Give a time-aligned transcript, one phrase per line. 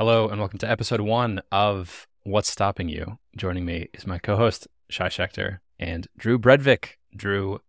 [0.00, 3.18] Hello, and welcome to episode one of What's Stopping You.
[3.36, 6.92] Joining me is my co host, Shai Schechter, and Drew Bredvick.
[7.14, 7.60] Drew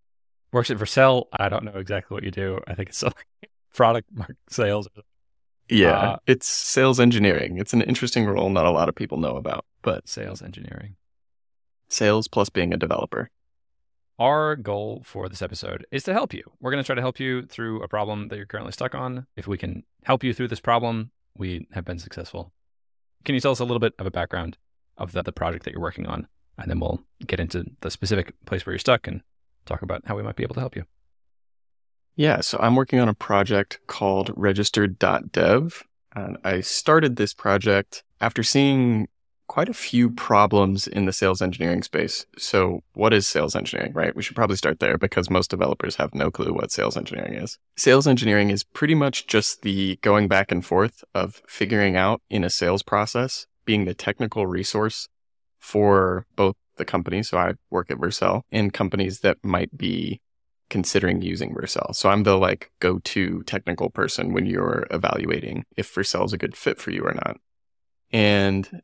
[0.54, 1.25] works at Vercel.
[1.38, 2.62] I don't know exactly what you do.
[2.65, 3.25] I think it's something
[3.73, 4.07] product
[4.49, 4.88] sales.
[5.67, 7.57] Yeah, Uh, it's sales engineering.
[7.57, 10.96] It's an interesting role not a lot of people know about, but Sales engineering.
[11.90, 13.29] sales plus being a developer.
[14.20, 16.44] Our goal for this episode is to help you.
[16.62, 19.27] We're going to try to help you through a problem that you're currently stuck on.
[19.36, 22.54] If we can help you through this problem, we have been successful.
[23.23, 24.58] Can you tell us a little bit of a background
[24.98, 26.27] of the, the project that you're working on?
[26.58, 29.22] And then we'll get into the specific place where you're stuck and
[29.66, 30.86] talk about how we might be able to help you.
[32.16, 35.84] Yeah, so I'm working on a project called registered.dev.
[36.13, 39.08] And I started this project after seeing
[39.51, 42.25] quite a few problems in the sales engineering space.
[42.37, 44.15] So, what is sales engineering, right?
[44.15, 47.59] We should probably start there because most developers have no clue what sales engineering is.
[47.75, 52.45] Sales engineering is pretty much just the going back and forth of figuring out in
[52.45, 55.09] a sales process, being the technical resource
[55.59, 57.21] for both the company.
[57.21, 60.21] So, I work at Vercel and companies that might be
[60.69, 61.93] considering using Vercel.
[61.93, 66.55] So I'm the like go-to technical person when you're evaluating if Vercel is a good
[66.55, 67.36] fit for you or not.
[68.13, 68.81] And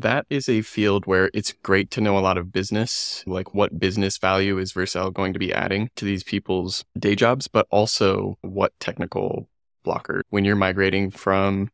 [0.00, 3.78] that is a field where it's great to know a lot of business, like what
[3.78, 8.36] business value is Vercel going to be adding to these people's day jobs, but also
[8.42, 9.48] what technical
[9.84, 11.70] blocker when you're migrating from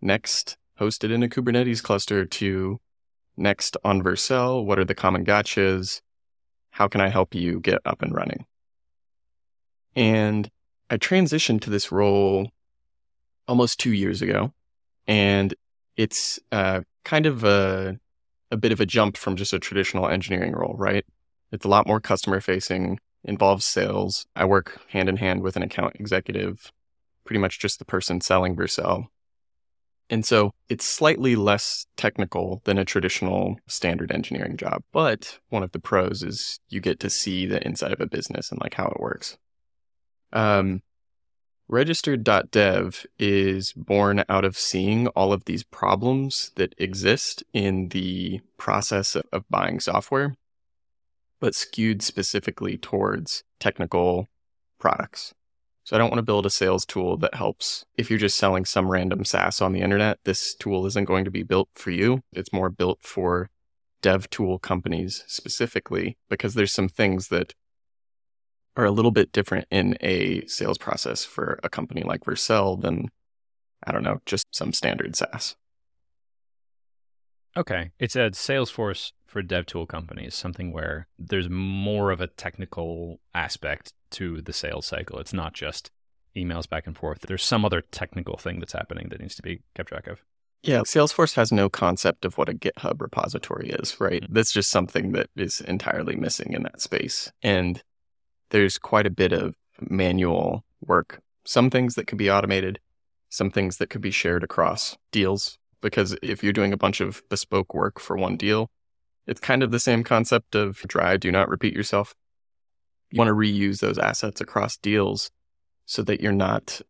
[0.00, 2.78] Next hosted in a Kubernetes cluster to
[3.36, 6.00] Next on Vercel, what are the common gotchas?
[6.70, 8.46] How can I help you get up and running?
[9.96, 10.48] And
[10.90, 12.50] I transitioned to this role
[13.48, 14.52] almost two years ago.
[15.06, 15.54] And
[15.96, 17.98] it's uh, kind of a,
[18.50, 21.06] a bit of a jump from just a traditional engineering role, right?
[21.52, 24.26] It's a lot more customer facing, involves sales.
[24.36, 26.70] I work hand in hand with an account executive,
[27.24, 29.06] pretty much just the person selling Vercel.
[30.10, 34.82] And so it's slightly less technical than a traditional standard engineering job.
[34.92, 38.50] But one of the pros is you get to see the inside of a business
[38.50, 39.38] and like how it works.
[40.34, 40.82] Um,
[41.68, 49.16] registered.dev is born out of seeing all of these problems that exist in the process
[49.16, 50.34] of, buying software,
[51.40, 54.28] but skewed specifically towards technical
[54.78, 55.34] products.
[55.84, 58.64] So I don't want to build a sales tool that helps if you're just selling
[58.64, 60.18] some random SaaS on the internet.
[60.24, 62.20] This tool isn't going to be built for you.
[62.32, 63.48] It's more built for
[64.02, 67.54] dev tool companies specifically because there's some things that
[68.78, 73.08] are a little bit different in a sales process for a company like Vercel than,
[73.84, 75.56] I don't know, just some standard SaaS.
[77.56, 77.90] Okay.
[77.98, 83.92] It's a Salesforce for dev tool companies, something where there's more of a technical aspect
[84.12, 85.18] to the sales cycle.
[85.18, 85.90] It's not just
[86.36, 87.22] emails back and forth.
[87.22, 90.22] There's some other technical thing that's happening that needs to be kept track of.
[90.62, 94.22] Yeah, Salesforce has no concept of what a GitHub repository is, right?
[94.22, 94.34] Mm-hmm.
[94.34, 97.32] That's just something that is entirely missing in that space.
[97.42, 97.82] And
[98.50, 101.20] there's quite a bit of manual work.
[101.44, 102.80] Some things that could be automated,
[103.28, 105.58] some things that could be shared across deals.
[105.80, 108.70] Because if you're doing a bunch of bespoke work for one deal,
[109.26, 112.14] it's kind of the same concept of dry, do not repeat yourself.
[113.10, 115.30] You want to reuse those assets across deals
[115.86, 116.80] so that you're not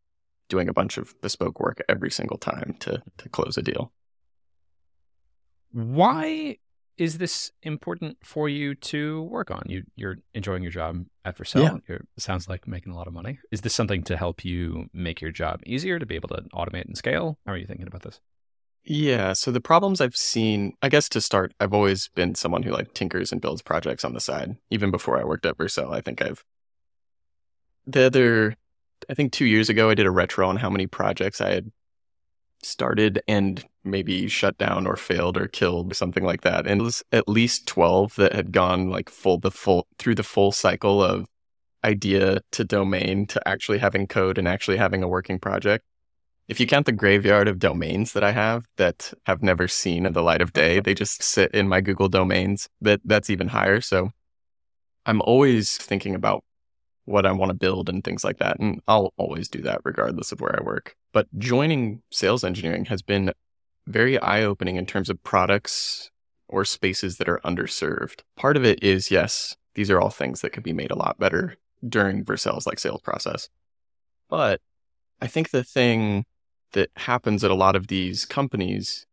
[0.49, 3.93] doing a bunch of bespoke work every single time to, to close a deal.
[5.73, 6.57] Why
[6.99, 9.63] is this important for you to work on?
[9.67, 11.81] You, you're enjoying your job at Vercel.
[11.89, 11.97] Yeah.
[11.97, 13.39] It sounds like making a lot of money.
[13.53, 16.87] Is this something to help you make your job easier to be able to automate
[16.87, 17.39] and scale?
[17.47, 18.21] How are you thinking about this?
[18.85, 19.33] Yeah.
[19.33, 22.95] So the problems I've seen, I guess to start, I've always been someone who like
[22.95, 24.57] tinkers and builds projects on the side.
[24.71, 26.45] Even before I worked at Vercel, I think I've
[27.87, 28.57] the other,
[29.09, 31.73] I think two years ago, I did a retro on how many projects I had
[32.63, 36.67] started and maybe shut down or failed or killed or something like that.
[36.67, 40.23] And it was at least 12 that had gone like full, the full, through the
[40.23, 41.27] full cycle of
[41.85, 45.85] idea to domain to actually having code and actually having a working project.
[46.49, 50.23] If you count the graveyard of domains that I have that have never seen the
[50.23, 52.69] light of day, they just sit in my Google domains.
[52.81, 53.83] That that's even higher.
[53.83, 54.11] So
[55.05, 56.43] I'm always thinking about
[57.05, 58.59] what I want to build and things like that.
[58.61, 60.95] And I'll always do that regardless of where I work.
[61.13, 63.33] But joining sales engineering has been
[63.87, 66.11] very eye opening in terms of products
[66.49, 68.21] or spaces that are underserved.
[68.37, 71.19] Part of it is, yes, these are all things that could be made a lot
[71.19, 71.57] better
[71.87, 73.49] during Vercel's like sales process.
[74.29, 74.61] But
[75.21, 76.25] I think the thing
[76.73, 79.07] that happens at a lot of these companies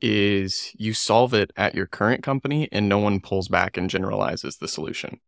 [0.00, 4.58] is you solve it at your current company and no one pulls back and generalizes
[4.58, 5.18] the solution.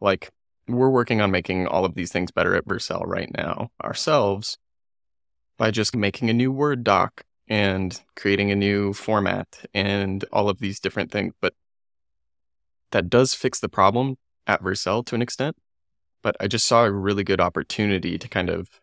[0.00, 0.30] Like
[0.68, 4.58] we're working on making all of these things better at Vercel right now ourselves
[5.62, 10.58] by just making a new Word doc and creating a new format and all of
[10.58, 11.34] these different things.
[11.40, 11.54] But
[12.90, 15.54] that does fix the problem at Vercel to an extent.
[16.20, 18.80] But I just saw a really good opportunity to kind of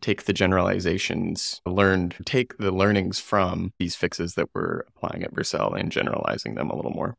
[0.00, 5.76] take the generalizations learned, take the learnings from these fixes that we're applying at Vercel
[5.76, 7.16] and generalizing them a little more.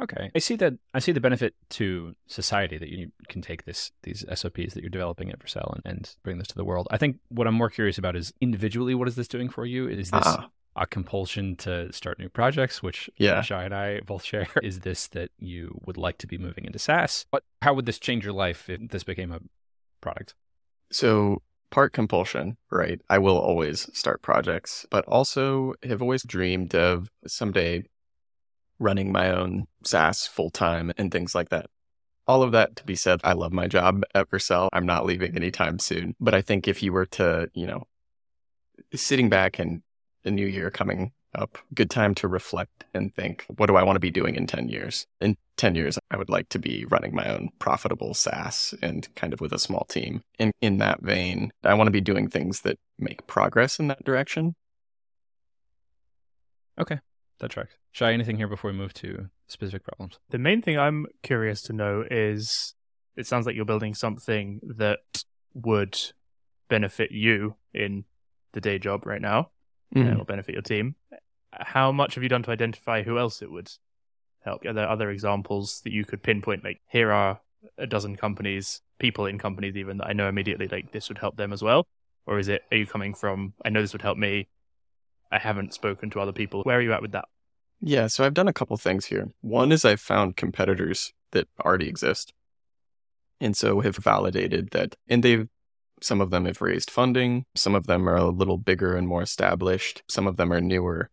[0.00, 0.74] Okay, I see that.
[0.94, 4.90] I see the benefit to society that you can take this these SOPs that you're
[4.90, 6.86] developing at Vercel and, and bring this to the world.
[6.90, 9.88] I think what I'm more curious about is individually, what is this doing for you?
[9.88, 10.44] Is this uh
[10.78, 13.42] a compulsion to start new projects, which yeah.
[13.42, 14.46] Shai and I both share?
[14.62, 17.26] Is this that you would like to be moving into SaaS?
[17.30, 19.40] But how would this change your life if this became a
[20.00, 20.34] product?
[20.90, 23.00] So part compulsion, right?
[23.10, 27.84] I will always start projects, but also have always dreamed of someday
[28.78, 31.66] running my own SaaS full time and things like that.
[32.26, 34.68] All of that to be said, I love my job at Vercel.
[34.72, 36.14] I'm not leaving anytime soon.
[36.20, 37.84] But I think if you were to, you know,
[38.94, 39.82] sitting back and
[40.24, 43.96] the new year coming up, good time to reflect and think, what do I want
[43.96, 45.06] to be doing in 10 years?
[45.20, 49.32] In 10 years, I would like to be running my own profitable SaaS and kind
[49.32, 50.22] of with a small team.
[50.38, 54.04] And in that vein, I want to be doing things that make progress in that
[54.04, 54.54] direction.
[56.80, 56.98] Okay,
[57.40, 57.74] that tracks.
[57.98, 60.20] Shai anything here before we move to specific problems?
[60.30, 62.74] The main thing I'm curious to know is
[63.16, 65.00] it sounds like you're building something that
[65.52, 65.98] would
[66.68, 68.04] benefit you in
[68.52, 69.50] the day job right now
[69.92, 70.06] mm.
[70.06, 70.94] and will benefit your team.
[71.50, 73.68] How much have you done to identify who else it would
[74.44, 74.64] help?
[74.64, 76.62] Are there other examples that you could pinpoint?
[76.62, 77.40] Like, here are
[77.78, 81.36] a dozen companies, people in companies even that I know immediately, like this would help
[81.36, 81.84] them as well?
[82.26, 84.46] Or is it, are you coming from, I know this would help me,
[85.32, 86.62] I haven't spoken to other people.
[86.62, 87.24] Where are you at with that?
[87.80, 89.28] Yeah, so I've done a couple things here.
[89.40, 92.32] One is I've found competitors that already exist.
[93.40, 95.48] And so have validated that, and they've,
[96.00, 99.22] some of them have raised funding, some of them are a little bigger and more
[99.22, 101.10] established, some of them are newer.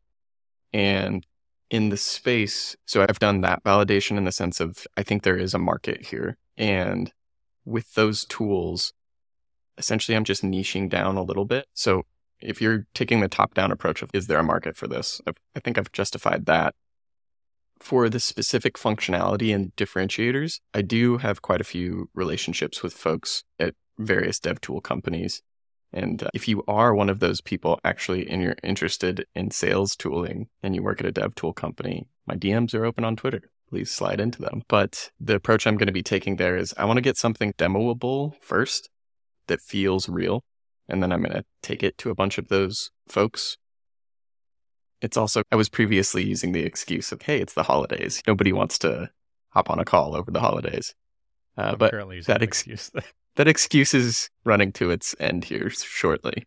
[0.74, 1.26] And
[1.70, 5.38] in the space, so I've done that validation in the sense of I think there
[5.38, 6.38] is a market here.
[6.58, 7.12] And
[7.64, 8.94] with those tools,
[9.78, 11.68] essentially I'm just niching down a little bit.
[11.74, 12.06] So
[12.42, 15.60] if you're taking the top down approach of is there a market for this, I
[15.60, 16.76] think I've justified that.
[17.80, 23.44] For the specific functionality and differentiators, I do have quite a few relationships with folks
[23.60, 25.42] at various dev tool companies.
[25.92, 29.96] And uh, if you are one of those people actually and you're interested in sales
[29.96, 33.50] tooling and you work at a dev tool company, my DMs are open on Twitter.
[33.70, 34.64] Please slide into them.
[34.68, 37.54] But the approach I'm going to be taking there is I want to get something
[37.54, 38.90] demoable first
[39.48, 40.44] that feels real
[40.88, 43.58] and then I'm going to take it to a bunch of those folks.
[45.02, 48.22] It's also, I was previously using the excuse of, hey, it's the holidays.
[48.26, 49.10] Nobody wants to
[49.50, 50.96] hop on a call over the holidays.
[51.58, 51.94] Uh, but
[52.28, 52.92] that excuse,
[53.36, 56.46] that excuse is running to its end here shortly.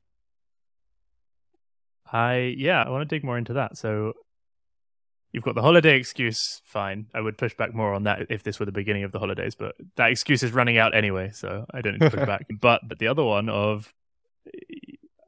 [2.11, 3.77] I, yeah, I want to dig more into that.
[3.77, 4.15] So
[5.33, 6.63] you've got the holiday excuse.
[6.65, 7.07] Fine.
[7.15, 9.55] I would push back more on that if this were the beginning of the holidays,
[9.55, 11.31] but that excuse is running out anyway.
[11.33, 12.47] So I don't need to push back.
[12.61, 13.93] But, but the other one of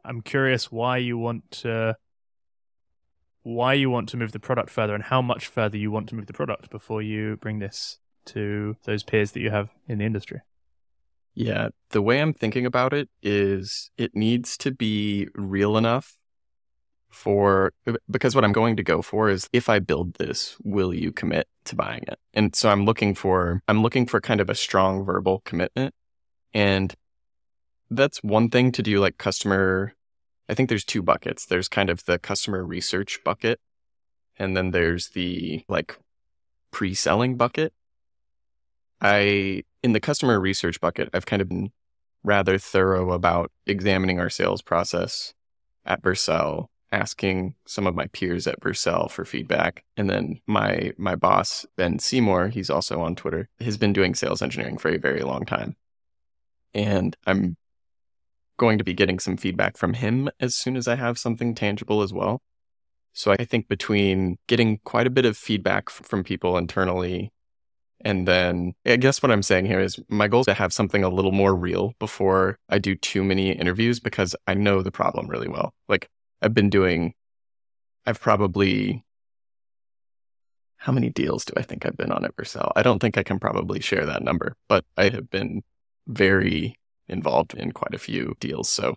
[0.05, 1.97] I'm curious why you want to
[3.43, 6.15] why you want to move the product further and how much further you want to
[6.15, 10.05] move the product before you bring this to those peers that you have in the
[10.05, 10.41] industry.
[11.35, 16.17] Yeah, the way I'm thinking about it is it needs to be real enough
[17.09, 17.73] for
[18.11, 21.49] because what I'm going to go for is if I build this, will you commit
[21.65, 22.19] to buying it?
[22.35, 25.95] And so I'm looking for I'm looking for kind of a strong verbal commitment
[26.53, 26.95] and
[27.91, 29.95] that's one thing to do like customer
[30.49, 31.47] I think there's two buckets.
[31.47, 33.61] There's kind of the customer research bucket
[34.37, 35.97] and then there's the like
[36.73, 37.73] pre-selling bucket.
[39.01, 41.73] I in the customer research bucket, I've kind of been
[42.25, 45.33] rather thorough about examining our sales process
[45.87, 49.85] at Vercel, asking some of my peers at Vercel for feedback.
[49.97, 54.43] And then my my boss, Ben Seymour, he's also on Twitter, has been doing sales
[54.43, 55.77] engineering for a very long time.
[56.75, 57.57] And I'm
[58.61, 62.03] going to be getting some feedback from him as soon as I have something tangible
[62.03, 62.43] as well.
[63.15, 67.33] So I think between getting quite a bit of feedback from people internally
[68.03, 71.05] and then I guess what I'm saying here is my goal is to have something
[71.05, 75.29] a little more real before I do too many interviews because I know the problem
[75.29, 75.75] really well.
[75.89, 76.09] Like
[76.41, 77.15] I've been doing,
[78.07, 79.05] I've probably,
[80.77, 82.73] how many deals do I think I've been on at Vercel?
[82.75, 85.63] I don't think I can probably share that number, but I have been
[86.07, 86.80] very
[87.11, 88.71] involved in quite a few deals.
[88.71, 88.95] So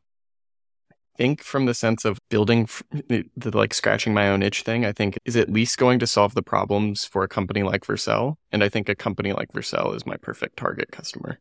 [0.92, 4.86] I think from the sense of building the, the, like scratching my own itch thing,
[4.86, 8.36] I think is at least going to solve the problems for a company like Vercel.
[8.52, 11.40] And I think a company like Vercel is my perfect target customer,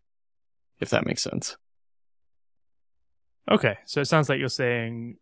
[0.81, 1.57] if that makes sense.
[3.50, 3.79] Okay.
[3.87, 5.17] So it sounds like you're saying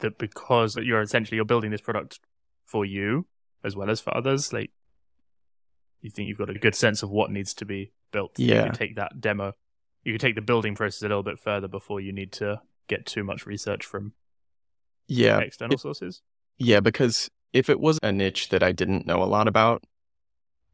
[0.00, 2.20] that because you're essentially you're building this product
[2.66, 3.26] for you
[3.64, 4.70] as well as for others, like
[6.02, 8.32] you think you've got a good sense of what needs to be built.
[8.38, 8.56] Yeah.
[8.56, 9.52] You could take that demo,
[10.04, 12.48] you could take the building process a little bit further before you need to
[12.88, 14.12] get too much research from
[15.08, 15.38] Yeah.
[15.40, 16.22] external It- sources.
[16.58, 19.78] Yeah, because if it was a niche that I didn't know a lot about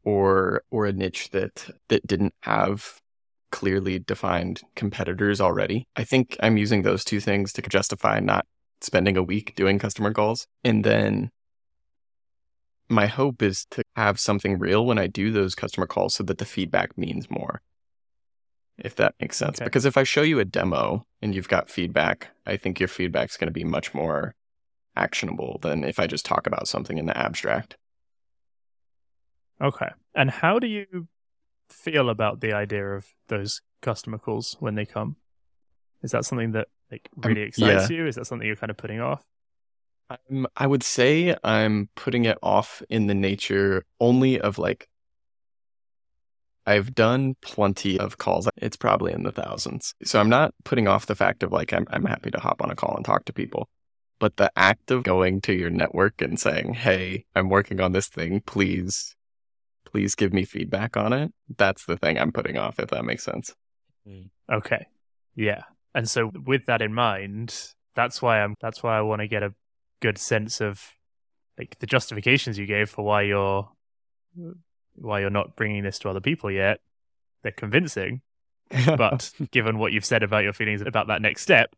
[0.03, 1.55] or or a niche that
[1.89, 2.99] that didn't have
[3.51, 8.45] clearly defined competitors already, I think I'm using those two things to justify not
[8.81, 10.47] spending a week doing customer calls.
[10.63, 11.29] And then
[12.93, 16.37] my hope is to have something real when I do those customer calls so that
[16.37, 17.61] the feedback means more.
[18.77, 19.59] If that makes sense.
[19.59, 19.65] Okay.
[19.65, 23.37] Because if I show you a demo and you've got feedback, I think your feedback's
[23.37, 24.33] going to be much more
[24.95, 27.77] actionable than if I just talk about something in the abstract.
[29.61, 29.89] Okay.
[30.15, 31.07] And how do you
[31.69, 35.17] feel about the idea of those customer calls when they come?
[36.01, 38.05] Is that something that like really excites you?
[38.07, 39.23] Is that something you're kind of putting off?
[40.29, 44.87] Um, I would say I'm putting it off in the nature only of like,
[46.65, 48.47] I've done plenty of calls.
[48.57, 49.93] It's probably in the thousands.
[50.03, 52.71] So I'm not putting off the fact of like, I'm, I'm happy to hop on
[52.71, 53.67] a call and talk to people.
[54.19, 58.07] But the act of going to your network and saying, hey, I'm working on this
[58.07, 59.15] thing, please,
[59.85, 61.33] please give me feedback on it.
[61.57, 63.53] That's the thing I'm putting off, if that makes sense.
[64.49, 64.85] Okay.
[65.35, 65.63] Yeah.
[65.93, 69.43] And so with that in mind, that's why I'm that's why I want to get
[69.43, 69.53] a
[70.03, 70.95] good sense of
[71.57, 73.69] like the justifications you gave for why you're
[74.95, 76.81] why you're not bringing this to other people yet.
[77.41, 78.21] They're convincing,
[78.85, 81.73] but given what you've said about your feelings about that next step,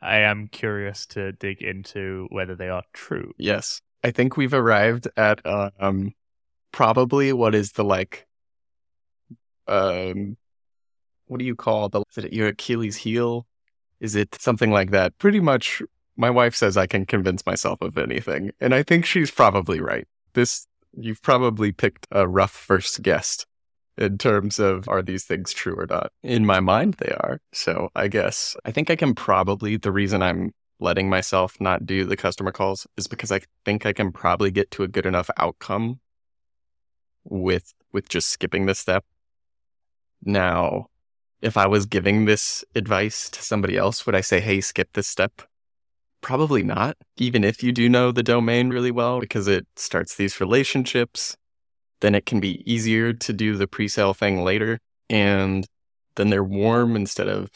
[0.00, 3.32] I am curious to dig into whether they are true.
[3.38, 3.82] Yes.
[4.04, 6.14] I think we've arrived at um
[6.70, 8.26] probably what is the like
[9.66, 10.36] um
[11.26, 13.46] what do you call the is it your Achilles heel?
[13.98, 15.18] Is it something like that?
[15.18, 15.82] Pretty much
[16.16, 20.06] my wife says I can convince myself of anything, and I think she's probably right.
[20.34, 20.66] This
[20.96, 23.44] you've probably picked a rough first guess
[23.96, 26.12] in terms of are these things true or not.
[26.22, 27.40] In my mind they are.
[27.52, 32.04] So I guess I think I can probably the reason I'm letting myself not do
[32.04, 35.30] the customer calls is because I think I can probably get to a good enough
[35.36, 36.00] outcome
[37.24, 39.04] with with just skipping this step.
[40.24, 40.88] Now,
[41.40, 45.08] if I was giving this advice to somebody else, would I say, "Hey, skip this
[45.08, 45.42] step"?
[46.24, 46.96] Probably not.
[47.18, 51.36] Even if you do know the domain really well because it starts these relationships,
[52.00, 54.78] then it can be easier to do the pre-sale thing later
[55.10, 55.66] and
[56.16, 57.50] then they're warm instead of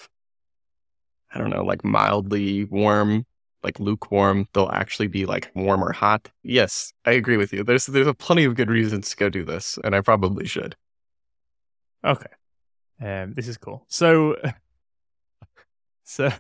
[1.33, 3.25] I don't know, like mildly warm,
[3.63, 4.47] like lukewarm.
[4.53, 6.29] They'll actually be like warm or hot.
[6.43, 7.65] Yes, I agree with you.
[7.65, 10.77] There's there's a plenty of good reasons to go do this, and I probably should.
[12.05, 12.27] Okay.
[13.01, 13.87] Um, this is cool.
[13.89, 14.37] So,
[16.05, 16.31] so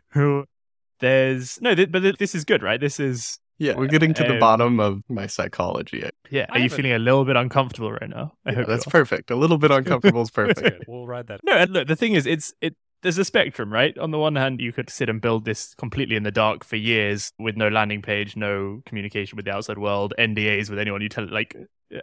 [1.01, 2.81] there's no, th- but th- this is good, right?
[2.81, 6.09] This is Yeah, we're getting to the Um, bottom of my psychology.
[6.31, 6.47] yeah.
[6.51, 8.33] Are you feeling a little bit uncomfortable right now?
[8.47, 9.31] I Yeah, hope that's perfect.
[9.31, 10.85] A little bit uncomfortable is perfect.
[10.89, 11.41] We'll ride that.
[11.45, 12.77] No, and look, the thing is, it's it.
[13.03, 13.97] There's a spectrum, right?
[13.99, 16.75] On the one hand, you could sit and build this completely in the dark for
[16.75, 21.09] years with no landing page, no communication with the outside world, NDAs with anyone you
[21.09, 21.29] tell.
[21.31, 21.55] Like,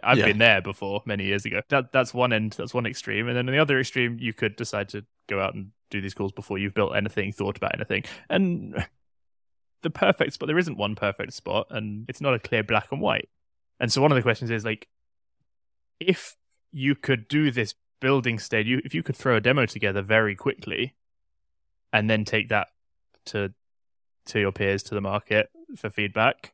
[0.02, 0.26] I've Yeah.
[0.26, 1.60] been there before many years ago.
[1.68, 2.52] That that's one end.
[2.52, 5.54] That's one extreme, and then on the other extreme, you could decide to go out
[5.54, 8.74] and do these calls before you've built anything, thought about anything, and
[9.82, 10.48] the perfect spot.
[10.48, 13.28] There isn't one perfect spot, and it's not a clear black and white.
[13.78, 14.88] And so one of the questions is like,
[16.00, 16.36] if
[16.72, 20.34] you could do this building stage, you if you could throw a demo together very
[20.34, 20.94] quickly,
[21.92, 22.68] and then take that
[23.26, 23.52] to
[24.26, 26.52] to your peers to the market for feedback,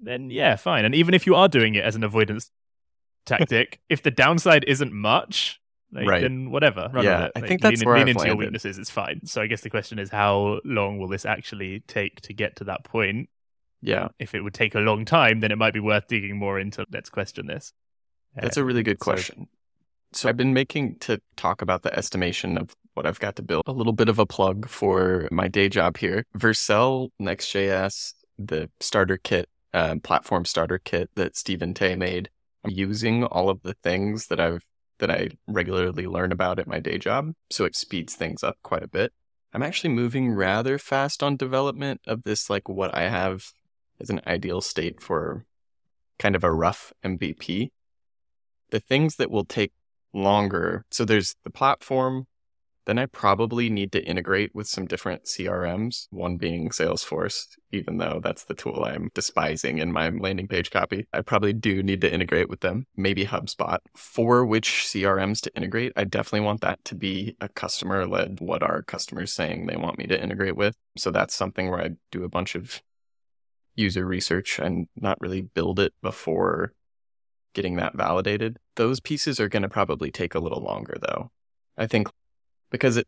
[0.00, 0.86] then yeah, fine.
[0.86, 2.50] And even if you are doing it as an avoidance
[3.26, 5.60] tactic, if the downside isn't much,
[5.92, 6.22] like, Right.
[6.22, 6.88] then whatever.
[6.92, 7.28] Run Yeah.
[7.36, 8.78] I Like, think that's lean, where lean I've into your weaknesses.
[8.78, 9.20] It's fine.
[9.26, 12.64] So I guess the question is, how long will this actually take to get to
[12.64, 13.28] that point?
[13.84, 16.58] Yeah, If it would take a long time, then it might be worth digging more
[16.58, 16.86] into.
[16.92, 17.72] Let's question this.
[18.34, 19.48] that's Uh, a really good so- question.
[20.14, 23.62] So I've been making to talk about the estimation of what I've got to build.
[23.66, 26.26] A little bit of a plug for my day job here.
[26.38, 32.28] Vercel, Next.js, the starter kit, uh, platform starter kit that Steven Tey made.
[32.66, 34.64] Using all of the things that I've
[34.98, 38.84] that I regularly learn about at my day job, so it speeds things up quite
[38.84, 39.12] a bit.
[39.52, 43.46] I'm actually moving rather fast on development of this, like what I have
[44.00, 45.44] as an ideal state for
[46.18, 47.70] kind of a rough MVP.
[48.70, 49.72] The things that will take
[50.14, 50.84] longer.
[50.90, 52.26] So there's the platform.
[52.84, 58.20] Then I probably need to integrate with some different CRMs, one being Salesforce, even though
[58.22, 61.06] that's the tool I'm despising in my landing page copy.
[61.12, 63.78] I probably do need to integrate with them, maybe HubSpot.
[63.96, 68.64] For which CRMs to integrate, I definitely want that to be a customer led, what
[68.64, 70.74] are customers saying they want me to integrate with.
[70.96, 72.82] So that's something where I do a bunch of
[73.76, 76.72] user research and not really build it before
[77.54, 78.58] getting that validated.
[78.76, 81.30] Those pieces are going to probably take a little longer though.
[81.76, 82.08] I think
[82.72, 83.06] because it,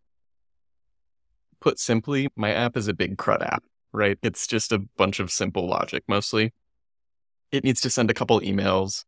[1.61, 4.17] put simply, my app is a big CRUD app, right?
[4.23, 6.53] It's just a bunch of simple logic mostly.
[7.51, 9.05] It needs to send a couple emails.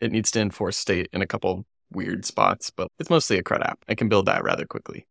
[0.00, 3.62] It needs to enforce state in a couple weird spots, but it's mostly a CRUD
[3.62, 3.84] app.
[3.88, 5.06] I can build that rather quickly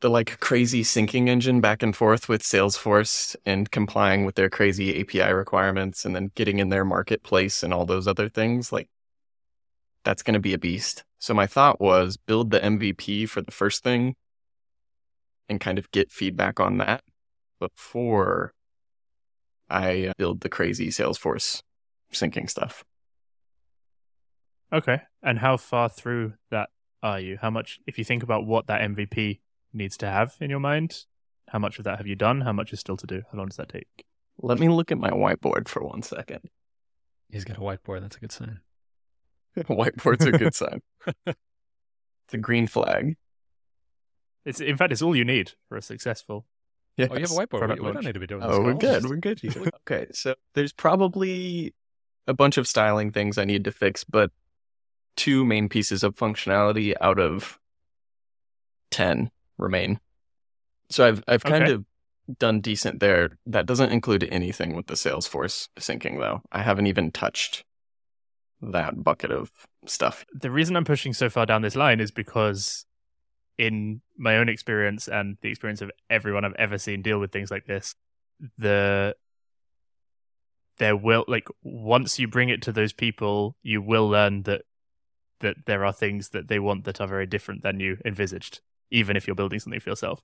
[0.00, 5.00] the like crazy syncing engine back and forth with Salesforce and complying with their crazy
[5.00, 8.88] API requirements and then getting in their marketplace and all those other things, like
[10.04, 11.04] that's going to be a beast.
[11.18, 14.14] So my thought was build the MVP for the first thing
[15.48, 17.02] and kind of get feedback on that
[17.58, 18.52] before
[19.68, 21.62] I uh, build the crazy Salesforce
[22.12, 22.84] syncing stuff.
[24.72, 25.02] Okay.
[25.22, 26.70] And how far through that
[27.02, 27.38] are you?
[27.40, 29.40] How much, if you think about what that MVP
[29.72, 31.04] needs to have in your mind?
[31.48, 32.42] How much of that have you done?
[32.42, 33.22] How much is still to do?
[33.32, 34.04] How long does that take?
[34.40, 36.42] Let me look at my whiteboard for one second.
[37.30, 38.02] He's got a whiteboard.
[38.02, 38.60] That's a good sign.
[39.58, 40.80] Whiteboard's a good sign.
[41.26, 41.36] it's
[42.32, 43.16] a green flag.
[44.44, 46.46] It's in fact, it's all you need for a successful.
[46.96, 47.06] Yeah.
[47.10, 47.68] Oh, you have a whiteboard.
[47.68, 48.40] We, we, don't need to be doing.
[48.40, 49.08] This oh, we're good.
[49.08, 49.40] We're good.
[49.88, 51.74] okay, so there's probably
[52.26, 54.30] a bunch of styling things I need to fix, but
[55.16, 57.58] two main pieces of functionality out of
[58.90, 60.00] ten remain.
[60.90, 61.72] So I've I've kind okay.
[61.72, 61.84] of
[62.38, 63.38] done decent there.
[63.46, 66.42] That doesn't include anything with the Salesforce syncing though.
[66.50, 67.64] I haven't even touched
[68.60, 69.50] that bucket of
[69.86, 70.24] stuff.
[70.32, 72.86] The reason I'm pushing so far down this line is because
[73.56, 77.50] in my own experience and the experience of everyone I've ever seen deal with things
[77.50, 77.94] like this,
[78.56, 79.16] the
[80.78, 84.62] there will like once you bring it to those people, you will learn that
[85.40, 88.60] that there are things that they want that are very different than you envisaged
[88.90, 90.22] even if you're building something for yourself.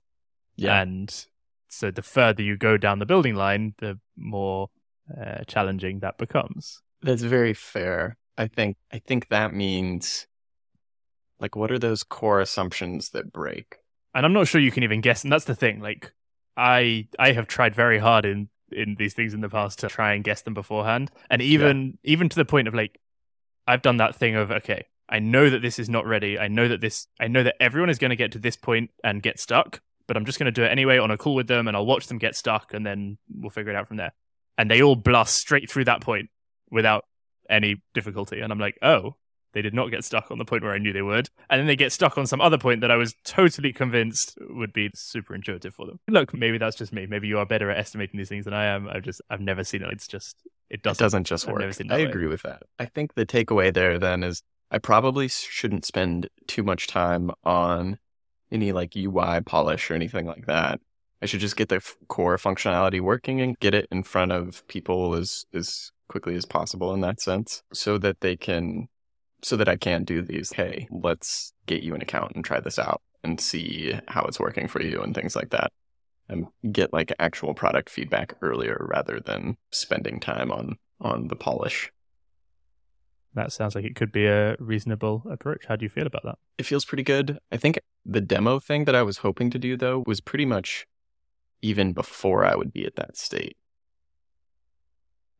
[0.55, 0.81] Yeah.
[0.81, 1.25] And
[1.67, 4.69] so the further you go down the building line, the more
[5.15, 6.81] uh, challenging that becomes.
[7.01, 8.17] That's very fair.
[8.37, 10.27] I think I think that means
[11.39, 13.77] like what are those core assumptions that break?
[14.13, 15.79] And I'm not sure you can even guess and that's the thing.
[15.79, 16.11] Like
[16.57, 20.13] I I have tried very hard in in these things in the past to try
[20.13, 21.11] and guess them beforehand.
[21.29, 22.11] And even yeah.
[22.11, 22.99] even to the point of like
[23.67, 26.39] I've done that thing of okay, I know that this is not ready.
[26.39, 28.91] I know that this I know that everyone is going to get to this point
[29.03, 31.47] and get stuck, but I'm just going to do it anyway on a call with
[31.47, 34.13] them and I'll watch them get stuck and then we'll figure it out from there.
[34.57, 36.29] And they all blast straight through that point
[36.71, 37.05] without
[37.49, 38.39] any difficulty.
[38.39, 39.15] And I'm like, oh,
[39.53, 41.29] they did not get stuck on the point where I knew they would.
[41.49, 44.73] And then they get stuck on some other point that I was totally convinced would
[44.73, 45.99] be super intuitive for them.
[46.09, 47.07] Look, maybe that's just me.
[47.07, 48.89] Maybe you are better at estimating these things than I am.
[48.89, 49.89] I've just, I've never seen it.
[49.93, 50.35] It's just,
[50.69, 51.61] it doesn't, it doesn't just work.
[51.61, 52.03] I way.
[52.03, 52.63] agree with that.
[52.79, 57.97] I think the takeaway there then is I probably shouldn't spend too much time on
[58.51, 60.81] any like UI polish or anything like that.
[61.21, 64.67] I should just get the f- core functionality working and get it in front of
[64.67, 68.87] people as as quickly as possible in that sense so that they can
[69.41, 72.79] so that I can do these hey, let's get you an account and try this
[72.79, 75.71] out and see how it's working for you and things like that.
[76.27, 81.91] And get like actual product feedback earlier rather than spending time on on the polish
[83.35, 85.65] that sounds like it could be a reasonable approach.
[85.67, 86.37] How do you feel about that?
[86.57, 87.37] It feels pretty good.
[87.51, 90.85] I think the demo thing that I was hoping to do though was pretty much
[91.65, 93.57] even before I would be at that state.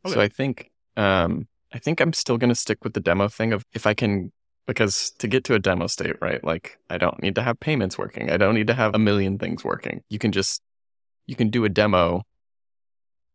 [0.05, 0.15] Okay.
[0.15, 3.51] So I think um I think I'm still going to stick with the demo thing
[3.51, 4.31] of if I can
[4.65, 6.43] because to get to a demo state, right?
[6.43, 8.31] Like I don't need to have payments working.
[8.31, 10.01] I don't need to have a million things working.
[10.09, 10.61] You can just
[11.27, 12.23] you can do a demo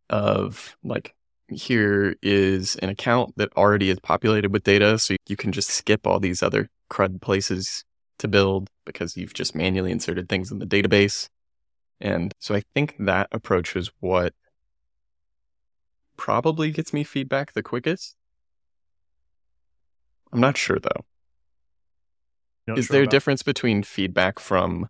[0.09, 1.15] of like
[1.49, 4.99] here is an account that already is populated with data.
[4.99, 7.85] So you can just skip all these other CRUD places
[8.19, 11.29] to build because you've just manually inserted things in the database.
[12.01, 14.35] And so I think that approach is what
[16.17, 18.17] probably gets me feedback the quickest.
[20.33, 21.05] I'm not sure though.
[22.67, 24.89] Not is sure there a difference between feedback from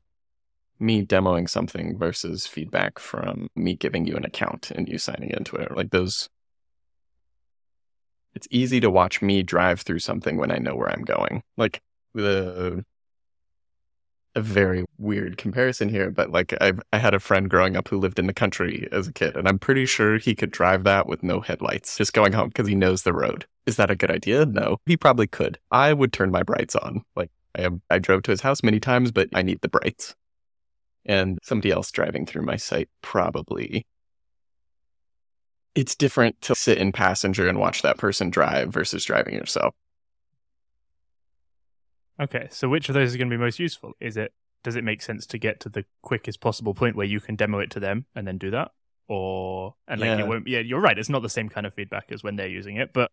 [0.78, 5.56] me demoing something versus feedback from me giving you an account and you signing into
[5.56, 5.76] it?
[5.76, 6.28] Like those
[8.34, 11.42] it's easy to watch me drive through something when I know where I'm going.
[11.56, 11.80] Like
[12.14, 12.84] the
[14.34, 17.98] a very weird comparison here, but like I I had a friend growing up who
[17.98, 21.06] lived in the country as a kid, and I'm pretty sure he could drive that
[21.06, 23.46] with no headlights, just going home because he knows the road.
[23.66, 24.46] Is that a good idea?
[24.46, 25.58] No, he probably could.
[25.70, 27.02] I would turn my brights on.
[27.16, 30.14] Like I have, I drove to his house many times, but I need the brights.
[31.04, 33.86] And somebody else driving through my site probably
[35.74, 39.74] it's different to sit in passenger and watch that person drive versus driving yourself.
[42.20, 43.94] Okay, so which of those is going to be most useful?
[44.00, 47.18] Is it does it make sense to get to the quickest possible point where you
[47.18, 48.72] can demo it to them and then do that?
[49.10, 50.20] or and like Yeah.
[50.20, 50.46] it won't.
[50.46, 50.96] Yeah, you're right.
[50.96, 53.10] It's not the same kind of feedback as when they're using it, but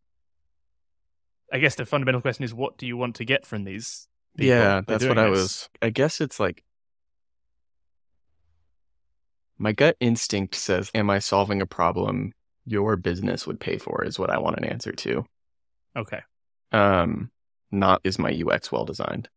[1.52, 4.08] I guess the fundamental question is, what do you want to get from these?
[4.38, 5.68] people Yeah, that's what I was.
[5.82, 6.64] I guess it's like
[9.58, 12.34] my gut instinct says, "Am I solving a problem
[12.66, 15.26] your business would pay for?" Is what I want an answer to.
[15.96, 16.22] Okay.
[16.72, 17.32] Um,
[17.72, 19.30] not is my UX well designed.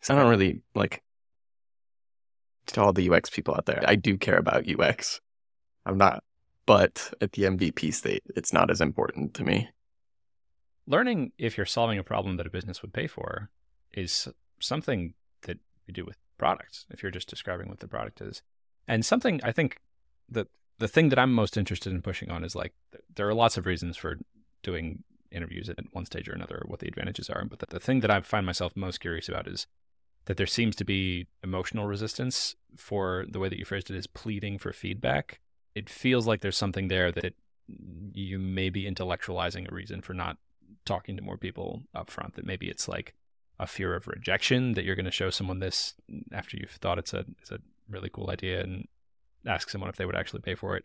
[0.00, 1.02] So I don't really like
[2.68, 3.82] to all the UX people out there.
[3.86, 5.20] I do care about UX.
[5.86, 6.22] I'm not,
[6.66, 9.68] but at the MVP state, it's not as important to me.
[10.86, 13.50] Learning if you're solving a problem that a business would pay for
[13.92, 14.28] is
[14.60, 18.42] something that you do with products, if you're just describing what the product is.
[18.86, 19.78] And something I think
[20.30, 20.48] that
[20.78, 22.72] the thing that I'm most interested in pushing on is like
[23.14, 24.18] there are lots of reasons for
[24.62, 27.44] doing interviews at one stage or another, what the advantages are.
[27.44, 29.66] But the, the thing that I find myself most curious about is
[30.26, 34.06] that there seems to be emotional resistance for the way that you phrased it is
[34.06, 35.40] pleading for feedback.
[35.74, 37.34] It feels like there's something there that
[38.12, 40.36] you may be intellectualizing a reason for not
[40.84, 43.14] talking to more people up front that maybe it's like
[43.58, 45.94] a fear of rejection that you're going to show someone this
[46.32, 48.86] after you've thought it's a it's a really cool idea and
[49.46, 50.84] ask someone if they would actually pay for it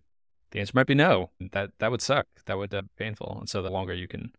[0.53, 3.49] the answer might be no that that would suck that would uh, be painful and
[3.49, 4.31] so the longer you can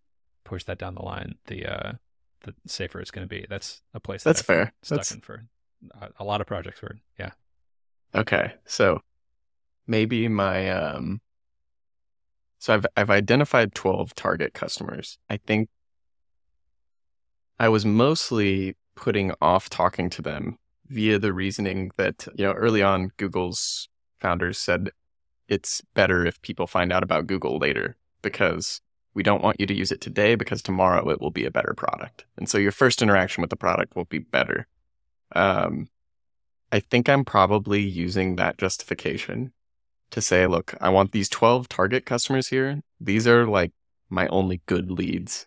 [0.45, 1.93] push that down the line the uh
[2.45, 4.73] the safer it's going to be that's a place that That's I've fair.
[4.83, 5.45] stuck That's- in for
[6.01, 7.33] a, a lot of projects where yeah
[8.17, 9.01] Okay, so
[9.89, 11.21] maybe my um
[12.61, 15.19] so I've I've identified 12 target customers.
[15.29, 15.69] I think
[17.59, 22.83] I was mostly putting off talking to them via the reasoning that, you know, early
[22.83, 23.89] on Google's
[24.21, 24.91] founders said
[25.49, 28.81] it's better if people find out about Google later because
[29.15, 31.75] we don't want you to use it today because tomorrow it will be a better
[31.77, 32.25] product.
[32.37, 34.67] And so your first interaction with the product will be better.
[35.35, 35.89] Um
[36.73, 39.53] I think I'm probably using that justification
[40.11, 42.81] to say, look, I want these 12 target customers here.
[43.01, 43.73] These are like
[44.11, 45.47] my only good leads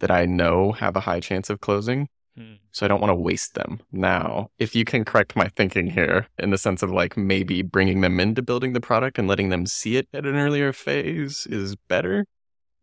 [0.00, 2.08] that I know have a high chance of closing.
[2.38, 2.58] Mm.
[2.70, 3.80] So I don't want to waste them.
[3.90, 8.00] Now, if you can correct my thinking here in the sense of like maybe bringing
[8.00, 11.74] them into building the product and letting them see it at an earlier phase is
[11.88, 12.26] better.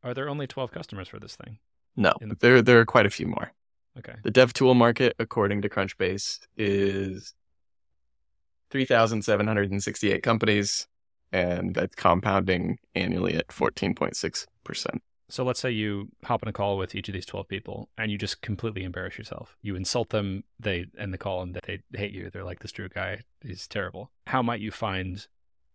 [0.03, 1.57] are there only 12 customers for this thing
[1.95, 3.53] No, the- there, there are quite a few more.
[3.97, 7.33] okay The dev tool market, according to Crunchbase, is
[8.71, 10.87] 3,768 companies,
[11.31, 14.45] and that's compounding annually at 14.6%.
[15.27, 18.11] So let's say you hop on a call with each of these 12 people and
[18.11, 19.57] you just completely embarrass yourself.
[19.61, 22.29] You insult them, they end the call and they hate you.
[22.29, 24.11] They're like, this Drew guy is terrible.
[24.27, 25.25] How might you find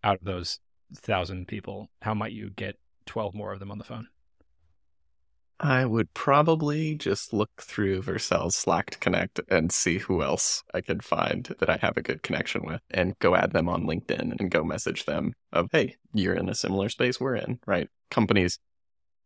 [0.05, 0.61] out of those
[0.95, 4.09] thousand people, how might you get 12 more of them on the phone?
[5.63, 10.81] I would probably just look through Vercel's Slack to connect and see who else I
[10.81, 14.41] could find that I have a good connection with and go add them on LinkedIn
[14.41, 17.89] and go message them of, hey, you're in a similar space we're in, right?
[18.11, 18.59] Companies,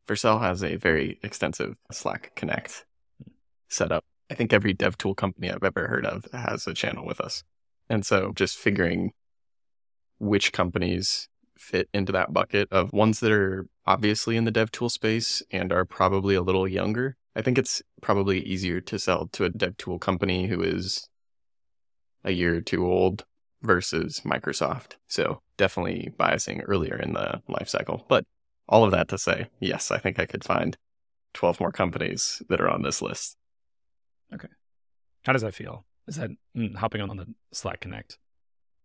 [0.06, 2.84] Vercel has a very extensive Slack connect
[3.68, 4.04] setup.
[4.30, 7.42] I think every dev tool company I've ever heard of has a channel with us.
[7.88, 9.12] And so just figuring
[10.18, 14.88] which companies fit into that bucket of ones that are obviously in the dev tool
[14.88, 17.16] space and are probably a little younger.
[17.36, 21.08] I think it's probably easier to sell to a dev tool company who is
[22.24, 23.24] a year or two old
[23.62, 24.94] versus Microsoft.
[25.08, 28.04] So definitely biasing earlier in the life cycle.
[28.08, 28.24] But
[28.68, 30.76] all of that to say, yes, I think I could find
[31.34, 33.36] 12 more companies that are on this list.
[34.32, 34.48] Okay.
[35.24, 35.84] How does that feel?
[36.06, 38.18] Is that mm, hopping on the Slack Connect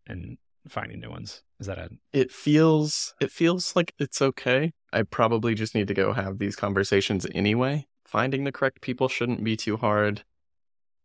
[0.07, 0.37] and
[0.67, 1.43] finding new ones?
[1.59, 4.71] Is that a It feels it feels like it's okay.
[4.91, 7.87] I probably just need to go have these conversations anyway.
[8.05, 10.23] Finding the correct people shouldn't be too hard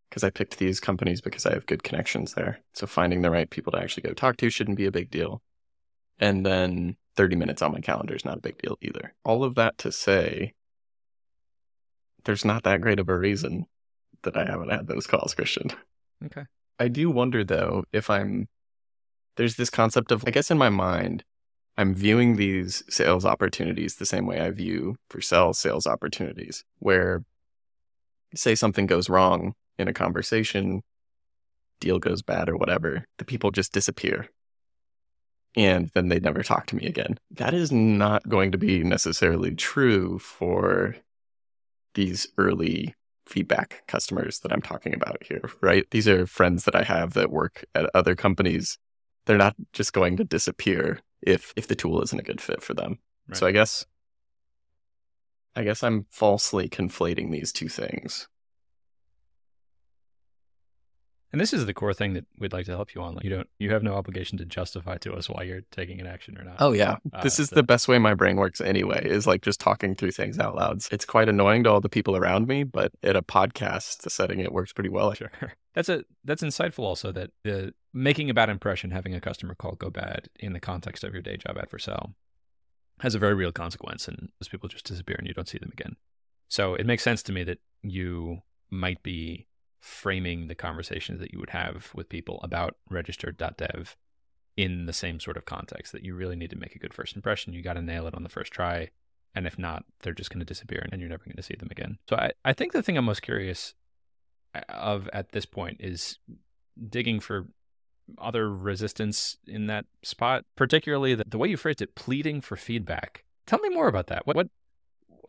[0.08, 2.60] because I picked these companies because I have good connections there.
[2.72, 5.42] So finding the right people to actually go talk to shouldn't be a big deal.
[6.18, 9.14] And then 30 minutes on my calendar is not a big deal either.
[9.24, 10.54] All of that to say
[12.24, 13.66] there's not that great of a reason
[14.22, 15.70] that I haven't had those calls, Christian.
[16.24, 16.44] okay?
[16.78, 18.48] I do wonder though if I'm
[19.36, 21.24] there's this concept of I guess in my mind
[21.76, 27.24] I'm viewing these sales opportunities the same way I view for sales sales opportunities where
[28.34, 30.82] say something goes wrong in a conversation
[31.80, 34.28] deal goes bad or whatever the people just disappear
[35.56, 39.54] and then they never talk to me again that is not going to be necessarily
[39.54, 40.96] true for
[41.94, 42.94] these early
[43.26, 45.86] feedback customers that I'm talking about here, right?
[45.90, 48.78] These are friends that I have that work at other companies.
[49.26, 52.74] They're not just going to disappear if if the tool isn't a good fit for
[52.74, 52.98] them.
[53.32, 53.86] So I guess
[55.56, 58.28] I guess I'm falsely conflating these two things.
[61.34, 63.14] And this is the core thing that we'd like to help you on.
[63.16, 66.06] Like you don't, you have no obligation to justify to us why you're taking an
[66.06, 66.56] action or not.
[66.60, 69.04] Oh yeah, Uh, this is the- the best way my brain works anyway.
[69.04, 70.80] Is like just talking through things out loud.
[70.92, 74.52] It's quite annoying to all the people around me, but at a podcast setting, it
[74.52, 75.12] works pretty well.
[75.12, 75.30] Sure.
[75.74, 79.72] That's a that's insightful also that the making a bad impression, having a customer call
[79.74, 82.14] go bad in the context of your day job at Vercel
[83.00, 85.70] has a very real consequence and those people just disappear and you don't see them
[85.72, 85.96] again.
[86.48, 89.48] So it makes sense to me that you might be
[89.84, 93.96] framing the conversations that you would have with people about registered.dev
[94.56, 97.14] in the same sort of context that you really need to make a good first
[97.14, 97.52] impression.
[97.52, 98.88] You got to nail it on the first try.
[99.34, 101.68] And if not, they're just going to disappear and you're never going to see them
[101.70, 101.98] again.
[102.08, 103.74] So I, I think the thing I'm most curious
[104.54, 106.18] uh, of at this point is
[106.88, 107.48] digging for
[108.16, 113.24] other resistance in that spot, particularly the, the way you phrased it, pleading for feedback.
[113.46, 114.26] Tell me more about that.
[114.26, 114.48] What, what,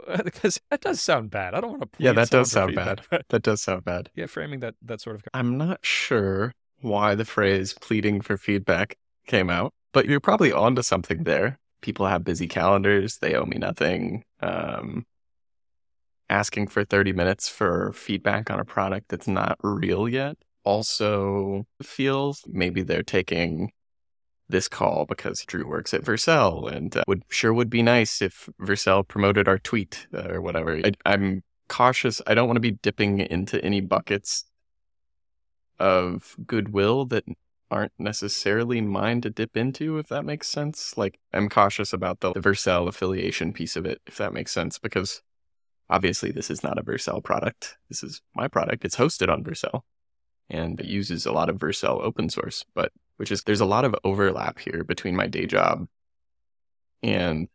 [0.24, 1.54] because that does sound bad.
[1.54, 2.04] I don't want to.
[2.04, 3.02] Yeah, that does sound bad.
[3.30, 4.10] That does sound bad.
[4.16, 5.24] yeah, framing that that sort of.
[5.34, 10.82] I'm not sure why the phrase pleading for feedback came out, but you're probably onto
[10.82, 11.58] something there.
[11.82, 14.24] People have busy calendars, they owe me nothing.
[14.42, 15.06] Um,
[16.30, 22.44] asking for 30 minutes for feedback on a product that's not real yet also feels
[22.48, 23.72] maybe they're taking
[24.50, 28.50] this call because Drew works at Vercel and uh, would sure would be nice if
[28.62, 30.80] Vercel promoted our tweet uh, or whatever.
[30.84, 32.22] I, I'm cautious.
[32.28, 34.46] I don't want to be dipping into any buckets
[35.80, 37.26] of goodwill that
[37.72, 40.96] aren't necessarily mine to dip into, if that makes sense.
[40.98, 44.78] Like, I'm cautious about the, the Vercel affiliation piece of it, if that makes sense,
[44.78, 45.24] because
[45.90, 47.78] obviously this is not a Vercel product.
[47.90, 48.86] This is my product.
[48.86, 49.82] It's hosted on Vercel
[50.50, 53.86] and it uses a lot of Vercel open source, but which is there's a lot
[53.86, 55.88] of overlap here between my day job
[57.02, 57.48] and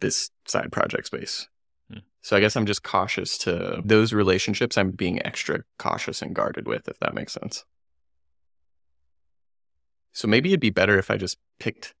[0.00, 1.48] this side project space.
[1.90, 1.98] Hmm.
[2.22, 4.78] So I guess I'm just cautious to those relationships.
[4.78, 7.64] I'm being extra cautious and guarded with, if that makes sense.
[10.12, 11.94] So maybe it'd be better if I just picked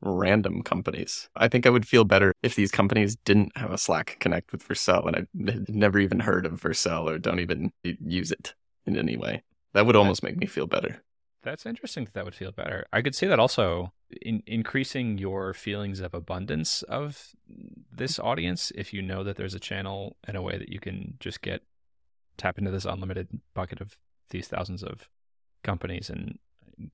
[0.00, 1.28] random companies.
[1.34, 4.66] I think I would feel better if these companies didn't have a Slack connect with
[4.66, 8.54] Vercel and I had never even heard of Vercel or don't even use it
[8.86, 9.42] in any way.
[9.74, 11.02] That would almost make me feel better.
[11.42, 12.86] That's interesting that that would feel better.
[12.92, 17.34] I could see that also in increasing your feelings of abundance of
[17.92, 21.16] this audience if you know that there's a channel in a way that you can
[21.20, 21.62] just get
[22.38, 23.98] tap into this unlimited bucket of
[24.30, 25.10] these thousands of
[25.62, 26.38] companies and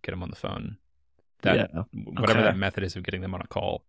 [0.02, 0.78] get them on the phone.
[1.42, 1.82] That yeah.
[1.92, 2.48] whatever Okay.
[2.48, 3.84] that method is of getting them on a call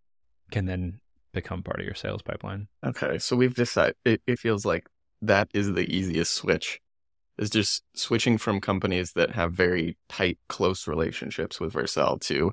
[0.52, 1.00] can then
[1.32, 2.68] become part of your sales pipeline.
[2.84, 3.18] Okay.
[3.18, 4.88] So we've decided it, it feels like
[5.22, 6.80] that is the easiest switch.
[7.42, 12.52] Is just switching from companies that have very tight, close relationships with Vercel to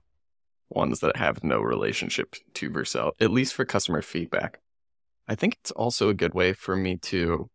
[0.67, 4.59] ones that have no relationship to Vercel, at least for customer feedback.
[5.27, 7.51] I think it's also a good way for me to.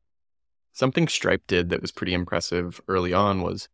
[0.75, 3.69] Something Stripe did that was pretty impressive early on was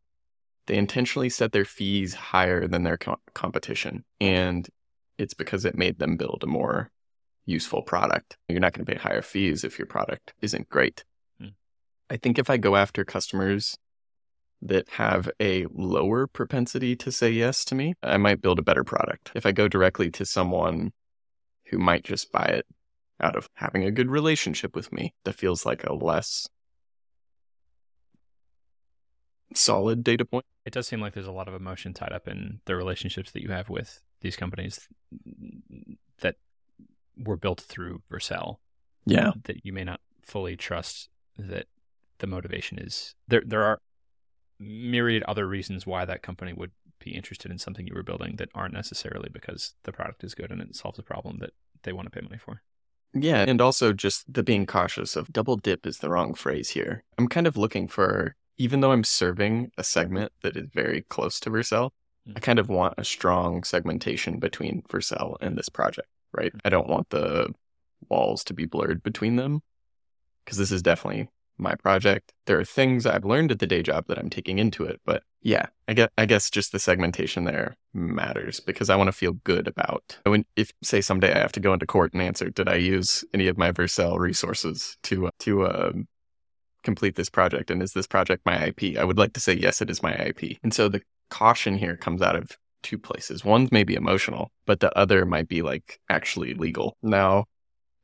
[0.66, 4.04] they intentionally set their fees higher than their co- competition.
[4.22, 4.66] And
[5.18, 6.90] it's because it made them build a more
[7.44, 8.38] useful product.
[8.48, 11.04] You're not going to pay higher fees if your product isn't great.
[12.10, 13.78] I think if I go after customers
[14.60, 18.84] that have a lower propensity to say yes to me, I might build a better
[18.84, 19.30] product.
[19.34, 20.92] If I go directly to someone
[21.66, 22.66] who might just buy it
[23.20, 26.48] out of having a good relationship with me, that feels like a less
[29.54, 30.44] solid data point.
[30.66, 33.42] It does seem like there's a lot of emotion tied up in the relationships that
[33.42, 34.88] you have with these companies
[36.20, 36.36] that
[37.16, 38.56] were built through Vercel.
[39.06, 39.32] Yeah.
[39.44, 41.66] that you may not fully trust that
[42.20, 43.80] the motivation is there there are
[44.58, 48.50] myriad other reasons why that company would be interested in something you were building that
[48.54, 51.50] aren't necessarily because the product is good and it solves a problem that
[51.82, 52.60] they want to pay money for.
[53.14, 57.02] Yeah, and also just the being cautious of double dip is the wrong phrase here.
[57.18, 61.40] I'm kind of looking for, even though I'm serving a segment that is very close
[61.40, 61.90] to Vercel,
[62.26, 62.32] Hmm.
[62.36, 66.52] I kind of want a strong segmentation between Vercel and this project, right?
[66.64, 67.52] I don't want the
[68.08, 69.62] walls to be blurred between them
[70.44, 71.28] because this is definitely
[71.60, 72.32] my project.
[72.46, 75.22] There are things I've learned at the day job that I'm taking into it, but
[75.42, 79.32] yeah, I guess, I guess just the segmentation there matters because I want to feel
[79.32, 82.68] good about when if say someday I have to go into court and answer did
[82.68, 85.92] I use any of my Vercel resources to uh, to uh,
[86.82, 88.98] complete this project and is this project my IP?
[88.98, 90.58] I would like to say yes, it is my IP.
[90.62, 93.44] And so the caution here comes out of two places.
[93.44, 96.96] One's maybe emotional, but the other might be like actually legal.
[97.02, 97.46] Now,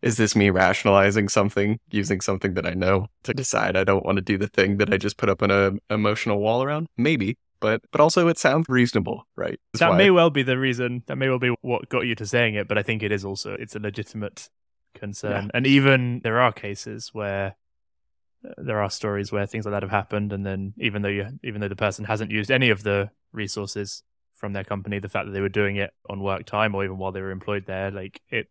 [0.02, 4.16] is this me rationalizing something using something that I know to decide I don't want
[4.16, 6.88] to do the thing that I just put up an uh, emotional wall around?
[6.96, 9.58] Maybe, but but also it sounds reasonable, right?
[9.72, 11.02] That's that why- may well be the reason.
[11.06, 13.24] That may well be what got you to saying it, but I think it is
[13.24, 14.48] also it's a legitimate
[14.94, 15.44] concern.
[15.44, 15.50] Yeah.
[15.54, 17.56] And even there are cases where
[18.46, 21.38] uh, there are stories where things like that have happened, and then even though you,
[21.42, 24.02] even though the person hasn't used any of the resources
[24.34, 26.98] from their company, the fact that they were doing it on work time or even
[26.98, 28.48] while they were employed there, like it,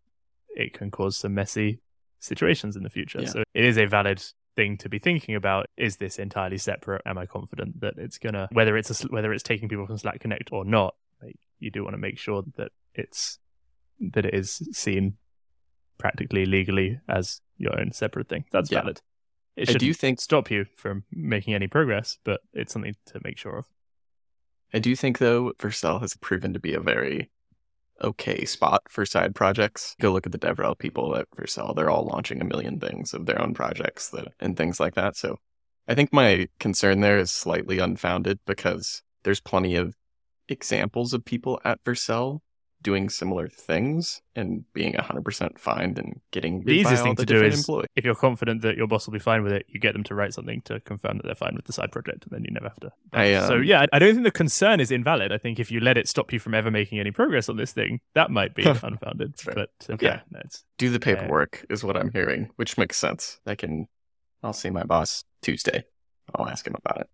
[0.56, 1.80] it can cause some messy
[2.18, 3.20] situations in the future.
[3.22, 3.28] Yeah.
[3.28, 4.22] So it is a valid
[4.56, 5.66] thing to be thinking about.
[5.76, 7.02] Is this entirely separate?
[7.06, 10.20] Am I confident that it's gonna whether it's a, whether it's taking people from Slack
[10.20, 10.94] Connect or not?
[11.22, 13.38] Like you do want to make sure that it's
[14.00, 15.16] that it is seen
[15.98, 18.44] practically legally as your own separate thing.
[18.50, 18.80] That's Yeah.
[18.82, 19.00] valid.
[19.56, 23.38] It should do think stop you from making any progress, but it's something to make
[23.38, 23.64] sure of.
[24.74, 27.30] I do think though Vercel has proven to be a very
[28.02, 29.94] okay spot for side projects.
[30.00, 33.26] Go look at the DevRel people at Vercel; they're all launching a million things of
[33.26, 35.16] their own projects that, and things like that.
[35.16, 35.38] So,
[35.88, 39.96] I think my concern there is slightly unfounded because there's plenty of
[40.48, 42.40] examples of people at Vercel
[42.82, 47.42] doing similar things and being 100% fine and getting The easiest thing the to do
[47.42, 47.88] is employees.
[47.96, 50.14] if you're confident that your boss will be fine with it, you get them to
[50.14, 52.68] write something to confirm that they're fine with the side project, and then you never
[52.68, 52.92] have to.
[53.12, 55.32] I, um, so yeah, I don't think the concern is invalid.
[55.32, 57.72] I think if you let it stop you from ever making any progress on this
[57.72, 59.34] thing, that might be unfounded.
[59.44, 60.06] But uh, Okay.
[60.06, 60.40] yeah, no,
[60.78, 63.40] do the paperwork is what I'm hearing, which makes sense.
[63.46, 63.88] I can,
[64.44, 65.84] I'll see my boss Tuesday.
[66.34, 67.08] I'll ask him about it.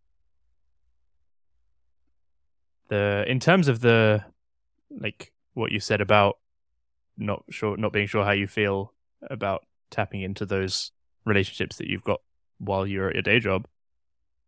[2.88, 4.22] the in terms of the
[4.90, 6.38] like what you said about
[7.16, 8.92] not sure not being sure how you feel
[9.30, 10.92] about tapping into those
[11.24, 12.20] relationships that you've got
[12.58, 13.66] while you're at your day job.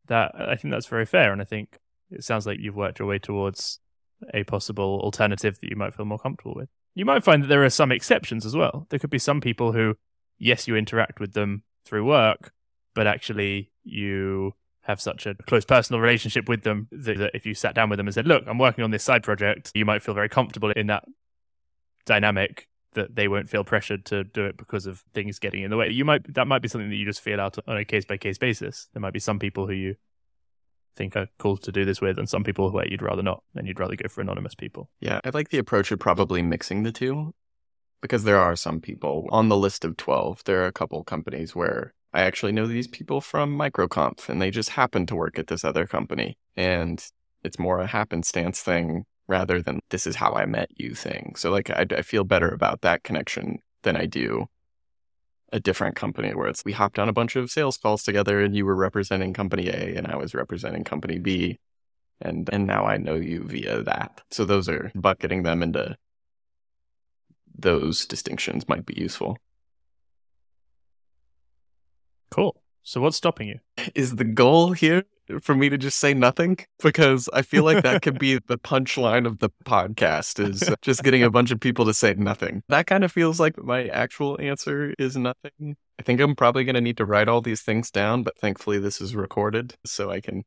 [0.06, 1.78] That i think that's very fair and i think
[2.10, 3.80] it sounds like you've worked your way towards
[4.32, 6.68] a possible alternative that you might feel more comfortable with.
[6.94, 8.86] You might find that there are some exceptions as well.
[8.88, 9.96] There could be some people who
[10.38, 12.52] yes you interact with them through work
[12.94, 14.54] but actually you
[14.85, 18.07] have such a close personal relationship with them that, if you sat down with them
[18.07, 20.87] and said, "Look, I'm working on this side project," you might feel very comfortable in
[20.88, 21.05] that
[22.07, 25.77] dynamic that they won't feel pressured to do it because of things getting in the
[25.77, 25.90] way.
[25.90, 28.16] You might that might be something that you just feel out on a case by
[28.16, 28.88] case basis.
[28.92, 29.97] There might be some people who you
[30.97, 33.66] think are cool to do this with, and some people where you'd rather not, and
[33.66, 34.90] you'd rather go for anonymous people.
[35.01, 37.35] Yeah, I like the approach of probably mixing the two
[38.01, 40.44] because there are some people on the list of 12.
[40.44, 44.50] There are a couple companies where I actually know these people from MicroConf and they
[44.50, 46.38] just happen to work at this other company.
[46.57, 47.05] And
[47.42, 51.35] it's more a happenstance thing rather than this is how I met you thing.
[51.37, 54.46] So, like, I, I feel better about that connection than I do
[55.53, 58.57] a different company where it's we hopped on a bunch of sales calls together and
[58.57, 61.59] you were representing company A and I was representing company B
[62.20, 64.22] and and now I know you via that.
[64.31, 65.96] So those are bucketing them into
[67.57, 69.38] those distinctions might be useful.
[72.30, 72.60] Cool.
[72.82, 73.60] So what's stopping you?
[73.94, 75.04] Is the goal here
[75.40, 76.58] for me to just say nothing?
[76.82, 81.22] Because I feel like that could be the punchline of the podcast is just getting
[81.22, 82.62] a bunch of people to say nothing.
[82.68, 85.76] That kind of feels like my actual answer is nothing.
[85.98, 88.78] I think I'm probably going to need to write all these things down, but thankfully
[88.78, 90.44] this is recorded so I can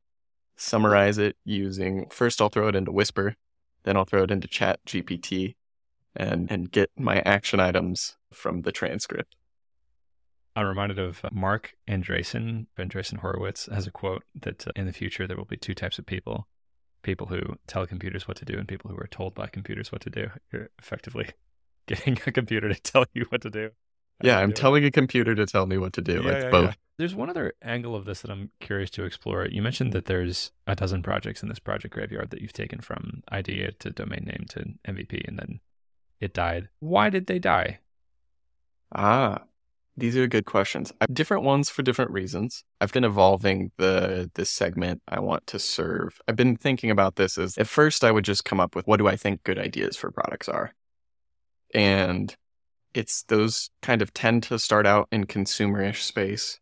[0.57, 3.35] summarize it using first I'll throw it into Whisper,
[3.83, 5.55] then I'll throw it into ChatGPT
[6.15, 9.35] and and get my action items from the transcript.
[10.57, 12.65] I'm reminded of uh, Marc Andreessen.
[12.79, 15.99] Andreessen Horowitz has a quote that uh, in the future there will be two types
[15.99, 16.47] of people
[17.03, 20.01] people who tell computers what to do and people who are told by computers what
[20.01, 20.31] to do.
[20.51, 21.29] You're effectively
[21.87, 23.69] getting a computer to tell you what to do.
[24.23, 24.55] Yeah, I'm do it.
[24.55, 26.23] telling a computer to tell me what to do.
[26.23, 26.69] Yeah, it's yeah, both.
[26.69, 26.73] yeah.
[26.97, 29.45] There's one other angle of this that I'm curious to explore.
[29.45, 33.21] You mentioned that there's a dozen projects in this project graveyard that you've taken from
[33.31, 35.59] idea to domain name to MVP and then
[36.19, 36.69] it died.
[36.79, 37.77] Why did they die?
[38.91, 39.43] Ah,
[39.97, 40.93] these are good questions.
[41.11, 42.63] Different ones for different reasons.
[42.79, 46.21] I've been evolving the this segment I want to serve.
[46.27, 48.97] I've been thinking about this as at first I would just come up with what
[48.97, 50.75] do I think good ideas for products are.
[51.73, 52.35] And
[52.93, 56.59] it's those kind of tend to start out in consumerish space.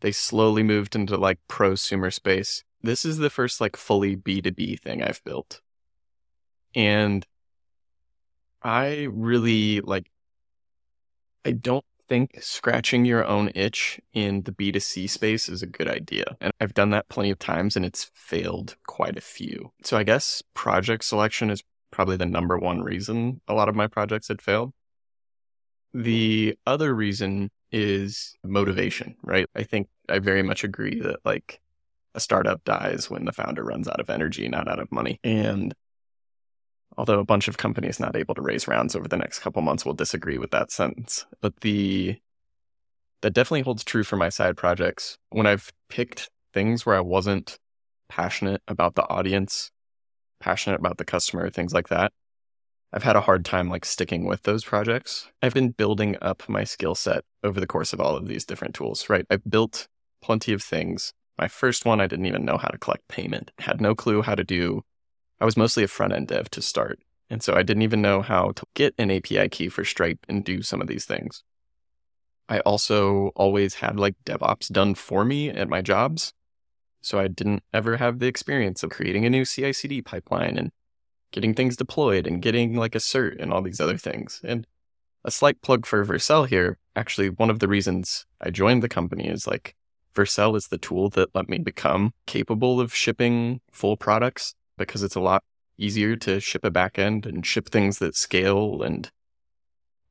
[0.00, 2.62] They slowly moved into like prosumer space.
[2.82, 5.60] This is the first like fully B2B thing I've built.
[6.74, 7.26] And
[8.62, 10.06] I really like
[11.44, 16.24] I don't think scratching your own itch in the B2C space is a good idea.
[16.40, 19.72] And I've done that plenty of times and it's failed quite a few.
[19.82, 23.86] So I guess project selection is probably the number one reason a lot of my
[23.86, 24.72] projects had failed.
[25.92, 29.46] The other reason is motivation, right?
[29.54, 31.60] I think I very much agree that like
[32.14, 35.20] a startup dies when the founder runs out of energy, not out of money.
[35.24, 35.74] And
[36.96, 39.84] although a bunch of companies not able to raise rounds over the next couple months
[39.84, 42.16] will disagree with that sentence but the
[43.22, 47.58] that definitely holds true for my side projects when i've picked things where i wasn't
[48.08, 49.70] passionate about the audience
[50.40, 52.12] passionate about the customer things like that
[52.92, 56.64] i've had a hard time like sticking with those projects i've been building up my
[56.64, 59.88] skill set over the course of all of these different tools right i've built
[60.24, 61.12] plenty of things.
[61.38, 64.34] My first one, I didn't even know how to collect payment, had no clue how
[64.34, 64.82] to do.
[65.40, 67.00] I was mostly a front end dev to start.
[67.30, 70.44] And so I didn't even know how to get an API key for Stripe and
[70.44, 71.42] do some of these things.
[72.48, 76.34] I also always had like DevOps done for me at my jobs.
[77.00, 80.70] So I didn't ever have the experience of creating a new CI CD pipeline and
[81.32, 84.40] getting things deployed and getting like a cert and all these other things.
[84.44, 84.66] And
[85.24, 86.78] a slight plug for Vercel here.
[86.94, 89.74] Actually, one of the reasons I joined the company is like
[90.14, 95.14] Vercel is the tool that let me become capable of shipping full products because it's
[95.14, 95.42] a lot
[95.78, 99.10] easier to ship a backend and ship things that scale and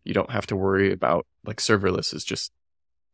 [0.04, 2.52] you don't have to worry about like serverless is just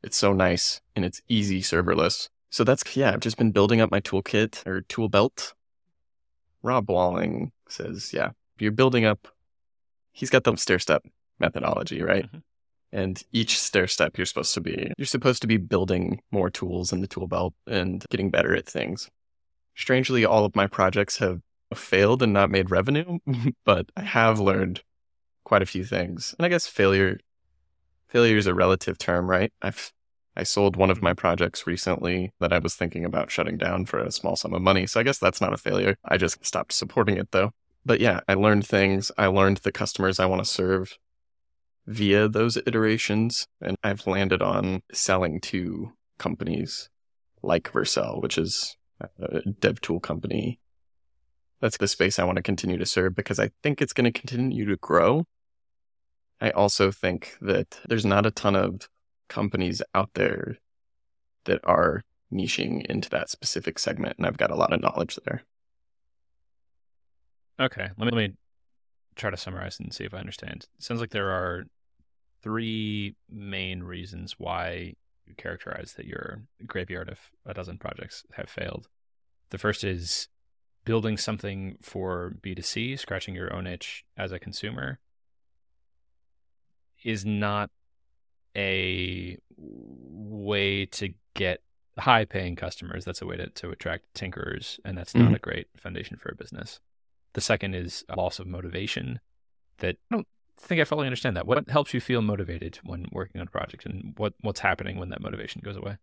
[0.02, 2.30] it's so nice and it's easy serverless.
[2.50, 5.54] So that's yeah, I've just been building up my toolkit or tool belt.
[6.64, 9.28] Rob Walling says, yeah, you're building up
[10.12, 11.04] he's got the stair step
[11.40, 12.26] methodology, right?
[12.26, 12.38] Mm-hmm.
[12.92, 16.92] And each stair step you're supposed to be you're supposed to be building more tools
[16.92, 19.10] in the tool belt and getting better at things.
[19.80, 21.40] Strangely, all of my projects have
[21.74, 23.18] failed and not made revenue,
[23.66, 24.84] but I have learned
[25.46, 26.36] quite a few things.
[26.38, 27.18] And I guess failure
[28.10, 29.54] failure is a relative term, right?
[29.62, 29.94] I've
[30.36, 34.00] I sold one of my projects recently that I was thinking about shutting down for
[34.00, 34.86] a small sum of money.
[34.86, 35.96] So I guess that's not a failure.
[36.04, 37.52] I just stopped supporting it though.
[37.86, 39.14] But yeah, I learned things.
[39.18, 40.98] I learned the customers I want to serve
[41.88, 43.48] via those iterations.
[43.62, 46.90] And I've landed on selling to companies
[47.42, 50.60] like Vercel, which is a dev tool company
[51.62, 54.18] that's the space I want to continue to serve because I think it's going to
[54.18, 55.26] continue to grow.
[56.42, 58.88] I also think that there's not a ton of
[59.28, 60.58] companies out there
[61.46, 65.44] that are niching into that specific segment, and I've got a lot of knowledge there.
[67.60, 68.36] Okay, let me, let me
[69.16, 70.66] try to summarize and see if I understand.
[70.78, 71.66] It sounds like there are
[72.42, 74.94] three main reasons why
[75.36, 78.88] characterize that your graveyard of a dozen projects have failed.
[79.50, 80.28] The first is
[80.86, 85.00] building something for B2C, scratching your own itch as a consumer,
[87.04, 87.70] is not
[88.56, 91.62] a way to get
[91.98, 93.06] high paying customers.
[93.06, 95.26] That's a way to, to attract tinkerers, and that's mm-hmm.
[95.26, 96.80] not a great foundation for a business.
[97.34, 99.20] The second is a loss of motivation.
[99.78, 100.28] That I don't
[100.62, 101.48] think I fully understand that.
[101.48, 105.10] What helps you feel motivated when working on a project, and what what's happening when
[105.10, 105.98] that motivation goes away?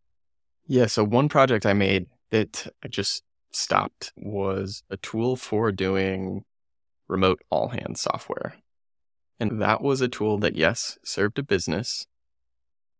[0.67, 0.87] Yeah.
[0.87, 6.45] So one project I made that I just stopped was a tool for doing
[7.09, 8.57] remote all hands software.
[9.39, 12.07] And that was a tool that, yes, served a business,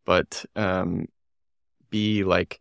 [0.05, 1.07] but um,
[1.93, 2.61] like,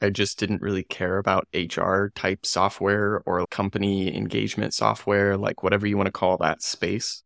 [0.00, 5.86] I just didn't really care about HR type software or company engagement software, like whatever
[5.86, 7.22] you want to call that space.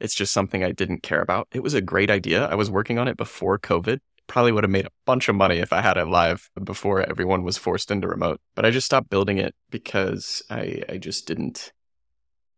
[0.00, 1.48] It's just something I didn't care about.
[1.52, 2.46] It was a great idea.
[2.46, 5.58] I was working on it before COVID probably would have made a bunch of money
[5.58, 8.40] if I had it live before everyone was forced into remote.
[8.54, 11.72] But I just stopped building it because I, I just didn't,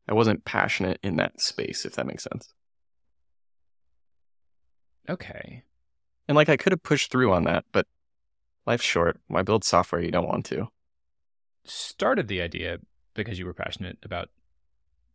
[0.07, 2.53] I wasn't passionate in that space, if that makes sense.
[5.09, 5.63] Okay.
[6.29, 7.87] And like I could have pushed through on that, but
[8.67, 9.21] life's short.
[9.29, 10.69] Why build software you don't want to?
[11.65, 12.79] Started the idea
[13.15, 14.29] because you were passionate about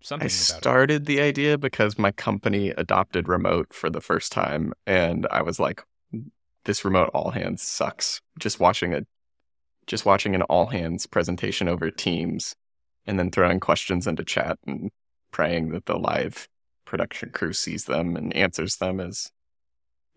[0.05, 0.25] something.
[0.25, 1.05] I started it.
[1.05, 5.83] the idea because my company adopted remote for the first time, and I was like,
[6.65, 8.21] this remote all hands sucks.
[8.39, 9.01] Just watching a
[9.87, 12.55] just watching an all hands presentation over Teams
[13.05, 14.89] and then throwing questions into chat and
[15.31, 16.47] praying that the live
[16.85, 19.31] production crew sees them and answers them is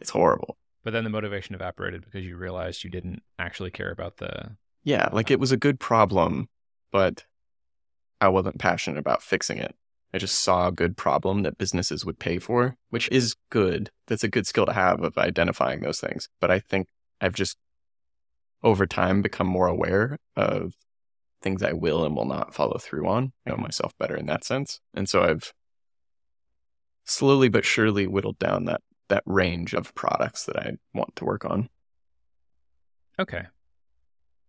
[0.00, 0.56] it's horrible.
[0.84, 5.08] But then the motivation evaporated because you realized you didn't actually care about the Yeah,
[5.12, 6.48] like it was a good problem,
[6.92, 7.24] but
[8.20, 9.74] I wasn't passionate about fixing it.
[10.12, 13.90] I just saw a good problem that businesses would pay for, which is good.
[14.06, 16.28] That's a good skill to have of identifying those things.
[16.40, 16.88] But I think
[17.20, 17.58] I've just
[18.62, 20.74] over time become more aware of
[21.42, 23.32] things I will and will not follow through on.
[23.46, 23.64] I know mm-hmm.
[23.64, 24.80] myself better in that sense.
[24.94, 25.52] And so I've
[27.04, 31.44] slowly but surely whittled down that that range of products that I want to work
[31.44, 31.68] on.
[33.18, 33.46] Okay.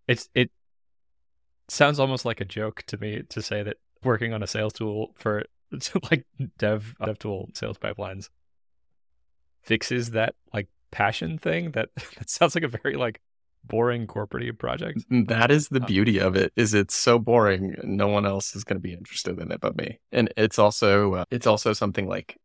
[0.07, 0.51] It's it
[1.69, 5.13] sounds almost like a joke to me to say that working on a sales tool
[5.15, 5.43] for
[6.11, 6.25] like
[6.57, 8.29] dev dev tool sales pipelines
[9.61, 13.21] fixes that like passion thing that that sounds like a very like
[13.65, 15.03] boring corporate project.
[15.09, 18.63] That is the uh, beauty of it is it's so boring no one else is
[18.63, 19.99] going to be interested in it but me.
[20.11, 22.37] And it's also uh, it's also something like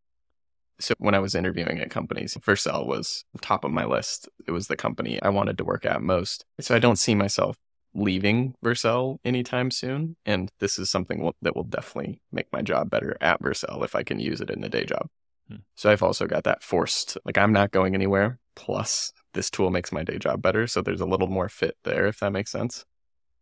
[0.81, 4.29] so when i was interviewing at companies vercel was top of my list.
[4.47, 6.45] It was the company i wanted to work at most.
[6.61, 7.57] So i don't see myself
[7.95, 10.17] leaving Vercel anytime soon.
[10.27, 14.03] And this is something that will definitely make my job better at Vercel if I
[14.03, 15.09] can use it in the day job.
[15.49, 15.59] Hmm.
[15.75, 18.39] So I've also got that forced, like I'm not going anywhere.
[18.57, 20.67] Plus this tool makes my day job better.
[20.67, 22.85] So there's a little more fit there, if that makes sense.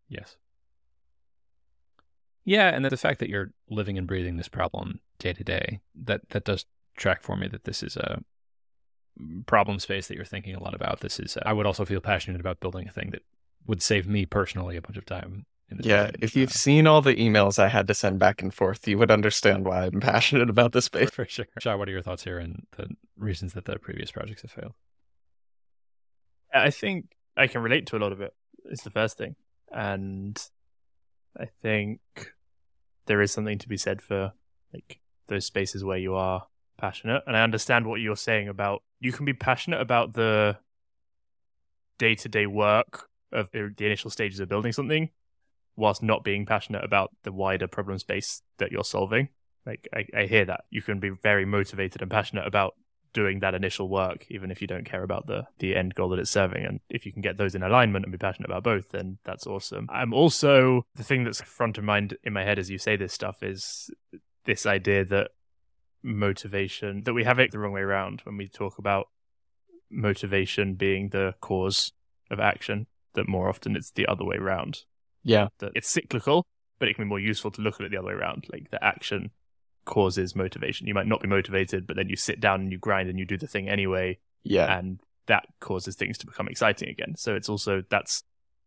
[0.09, 0.36] Yes.
[2.44, 6.28] Yeah, and the fact that you're living and breathing this problem day to day, that
[6.30, 6.64] that does
[6.96, 8.20] track for me that this is a
[9.46, 11.00] problem space that you're thinking a lot about.
[11.00, 13.22] This is I would also feel passionate about building a thing that
[13.67, 15.47] would save me personally a bunch of time.
[15.81, 18.99] Yeah, if you've seen all the emails I had to send back and forth, you
[18.99, 21.11] would understand why I'm passionate about this space.
[21.11, 21.47] For sure.
[21.61, 24.75] Shai, what are your thoughts here and the reasons that the previous projects have failed?
[26.53, 27.07] I think
[27.37, 28.35] I can relate to a lot of it.
[28.65, 28.73] it.
[28.73, 29.37] Is the first thing,
[29.71, 30.41] and
[31.39, 32.01] I think
[33.07, 34.33] there is something to be said for
[34.73, 36.47] like those spaces where you are
[36.79, 37.23] passionate.
[37.27, 40.59] And I understand what you're saying about you can be passionate about the
[41.99, 45.11] day to day work of the initial stages of building something,
[45.76, 49.28] whilst not being passionate about the wider problem space that you're solving.
[49.64, 52.74] Like I, I hear that you can be very motivated and passionate about
[53.12, 56.18] doing that initial work, even if you don't care about the the end goal that
[56.18, 56.64] it's serving.
[56.64, 59.47] And if you can get those in alignment and be passionate about both, then that's
[59.47, 59.87] awesome.
[59.91, 63.12] I'm also the thing that's front of mind in my head as you say this
[63.12, 63.91] stuff is
[64.45, 65.30] this idea that
[66.03, 69.07] motivation that we have it the wrong way around when we talk about
[69.91, 71.93] motivation being the cause
[72.30, 72.87] of action.
[73.15, 74.81] That more often it's the other way around.
[75.23, 76.47] Yeah, that it's cyclical,
[76.79, 78.47] but it can be more useful to look at it the other way around.
[78.53, 79.31] Like the action
[79.85, 80.87] causes motivation.
[80.87, 83.25] You might not be motivated, but then you sit down and you grind and you
[83.25, 84.19] do the thing anyway.
[84.43, 84.77] Yeah.
[84.77, 87.15] And that causes things to become exciting again.
[87.17, 88.23] So it's also that's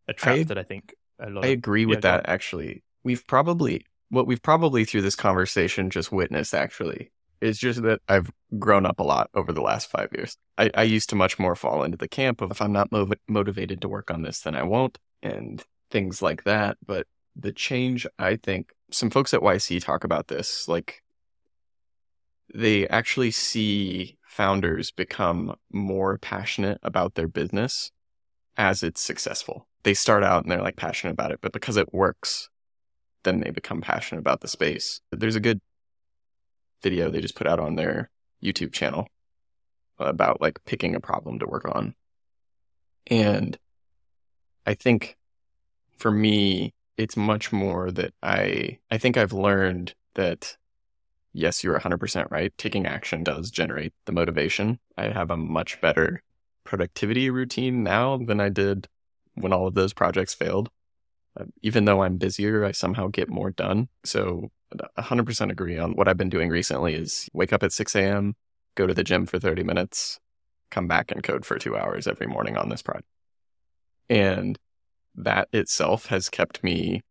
[0.07, 2.83] a trap I, that I think a lot I of, agree with that actually.
[3.03, 8.31] We've probably what we've probably through this conversation just witnessed actually is just that I've
[8.57, 10.37] grown up a lot over the last five years.
[10.57, 13.19] I, I used to much more fall into the camp of if I'm not mov-
[13.27, 16.77] motivated to work on this, then I won't, and things like that.
[16.85, 20.67] But the change, I think, some folks at YC talk about this.
[20.67, 21.01] Like
[22.53, 27.91] they actually see founders become more passionate about their business
[28.57, 29.67] as it's successful.
[29.83, 32.49] They start out and they're like passionate about it, but because it works,
[33.23, 35.01] then they become passionate about the space.
[35.11, 35.59] There's a good
[36.81, 38.09] video they just put out on their
[38.43, 39.07] YouTube channel
[39.97, 41.95] about like picking a problem to work on.
[43.07, 43.57] And
[44.65, 45.17] I think
[45.97, 50.57] for me, it's much more that I I think I've learned that
[51.33, 52.53] yes, you're 100% right.
[52.57, 54.79] Taking action does generate the motivation.
[54.97, 56.23] I have a much better
[56.63, 58.87] productivity routine now than I did
[59.35, 60.69] when all of those projects failed.
[61.61, 63.89] Even though I'm busier, I somehow get more done.
[64.03, 64.51] So
[64.97, 68.35] 100% agree on what I've been doing recently is wake up at 6 a.m.,
[68.75, 70.19] go to the gym for 30 minutes,
[70.71, 73.07] come back and code for two hours every morning on this project.
[74.09, 74.57] And
[75.15, 77.03] that itself has kept me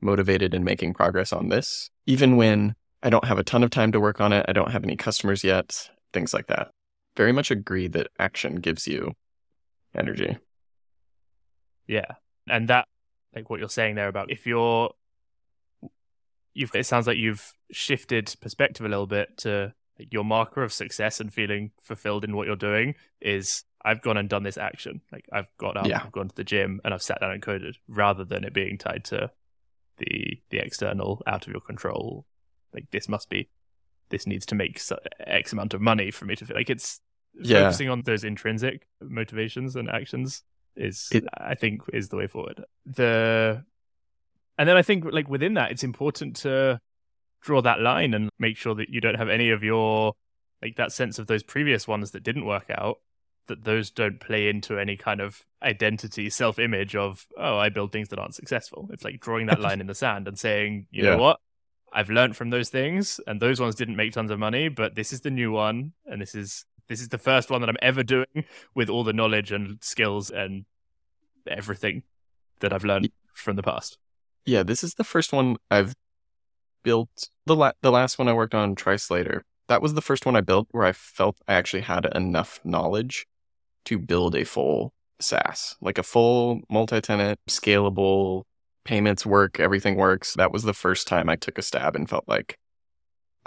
[0.00, 3.92] motivated in making progress on this, even when I don't have a ton of time
[3.92, 4.44] to work on it.
[4.48, 6.70] I don't have any customers yet, things like that.
[7.16, 9.12] Very much agree that action gives you
[9.94, 10.38] energy.
[11.86, 12.12] Yeah.
[12.48, 12.86] And that,
[13.34, 14.90] like what you're saying there about if you're,
[16.54, 20.72] you've, it sounds like you've shifted perspective a little bit to like, your marker of
[20.72, 25.00] success and feeling fulfilled in what you're doing is I've gone and done this action.
[25.12, 26.02] Like I've got up, yeah.
[26.04, 28.78] I've gone to the gym and I've sat down and coded rather than it being
[28.78, 29.30] tied to
[30.00, 32.26] the the external out of your control
[32.74, 33.48] like this must be
[34.08, 34.80] this needs to make
[35.20, 37.00] x amount of money for me to feel like it's
[37.34, 37.64] yeah.
[37.64, 40.42] focusing on those intrinsic motivations and actions
[40.76, 42.64] is it, i think is the way forward.
[42.86, 43.64] The
[44.58, 46.80] and then i think like within that it's important to
[47.42, 50.14] draw that line and make sure that you don't have any of your
[50.62, 52.98] like that sense of those previous ones that didn't work out
[53.46, 57.92] that those don't play into any kind of identity self image of oh i build
[57.92, 58.88] things that aren't successful.
[58.92, 61.10] It's like drawing that line in the sand and saying you yeah.
[61.10, 61.40] know what?
[61.92, 65.12] I've learned from those things, and those ones didn't make tons of money, but this
[65.12, 68.02] is the new one, and this is this is the first one that I'm ever
[68.02, 70.64] doing with all the knowledge and skills and
[71.46, 72.02] everything
[72.58, 73.96] that I've learned from the past.
[74.44, 75.94] Yeah, this is the first one I've
[76.82, 77.30] built.
[77.46, 80.40] the la- The last one I worked on, Trislater, that was the first one I
[80.40, 83.24] built where I felt I actually had enough knowledge
[83.84, 88.42] to build a full SaaS, like a full multi-tenant, scalable
[88.84, 90.34] payments work, everything works.
[90.34, 92.58] That was the first time I took a stab and felt like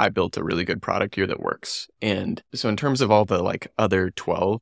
[0.04, 1.88] I built a really good product here that works.
[2.02, 4.60] And so, in terms of all the like other 12,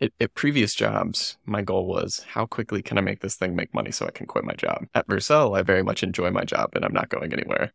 [0.00, 3.74] It, at previous jobs, my goal was how quickly can I make this thing make
[3.74, 4.86] money so I can quit my job.
[4.94, 7.72] At Vercel, I very much enjoy my job and I'm not going anywhere.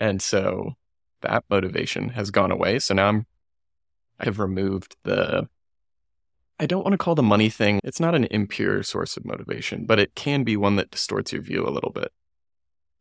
[0.00, 0.74] And so
[1.20, 2.78] that motivation has gone away.
[2.80, 3.26] So now I'm
[4.18, 5.48] I've removed the
[6.58, 7.80] I don't want to call the money thing.
[7.82, 11.42] It's not an impure source of motivation, but it can be one that distorts your
[11.42, 12.12] view a little bit.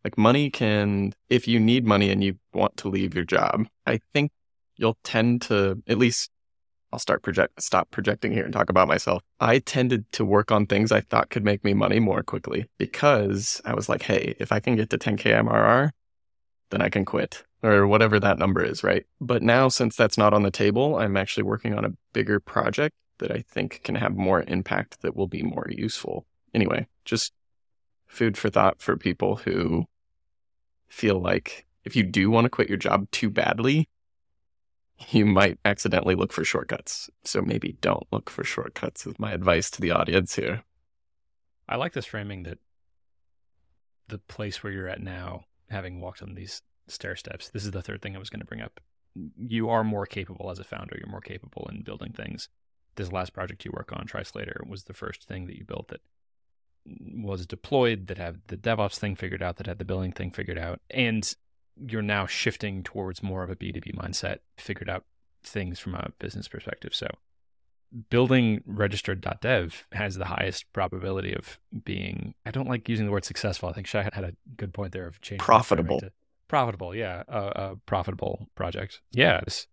[0.04, 4.00] Like money can if you need money and you want to leave your job, I
[4.14, 4.32] think
[4.76, 6.32] you'll tend to at least
[6.94, 9.24] I'll start project stop projecting here and talk about myself.
[9.40, 13.60] I tended to work on things I thought could make me money more quickly because
[13.66, 15.90] I was like, hey, if I can get to 10k MRR,
[16.70, 19.08] then I can quit or whatever that number is, right?
[19.20, 22.94] But now, since that's not on the table, I'm actually working on a bigger project
[23.18, 26.28] that I think can have more impact that will be more useful.
[26.54, 27.34] Anyway, just
[28.06, 29.86] food for thought for people who
[30.90, 33.88] feel like if you do want to quit your job too badly,
[35.12, 37.10] you might accidentally look for shortcuts.
[37.24, 40.64] So maybe don't look for shortcuts, is my advice to the audience here.
[41.68, 42.60] I like this framing that
[44.08, 47.50] the place where you're at now, having walked on these stair steps.
[47.50, 48.80] This is the third thing I was going to bring up.
[49.38, 50.98] You are more capable as a founder.
[50.98, 52.50] You're more capable in building things.
[52.96, 56.02] This last project you work on, TriSlater, was the first thing that you built that
[56.86, 60.58] was deployed, that had the DevOps thing figured out, that had the billing thing figured
[60.58, 60.82] out.
[60.90, 61.34] And
[61.76, 65.06] you're now shifting towards more of a B2B mindset, figured out
[65.44, 66.94] things from a business perspective.
[66.96, 67.08] So
[68.10, 73.70] building registered.dev has the highest probability of being I don't like using the word successful.
[73.70, 76.00] I think Shai had a good point there of changing profitable.
[76.00, 76.12] To,
[76.48, 79.02] profitable, yeah, a, a profitable project.
[79.12, 79.68] Yeah, this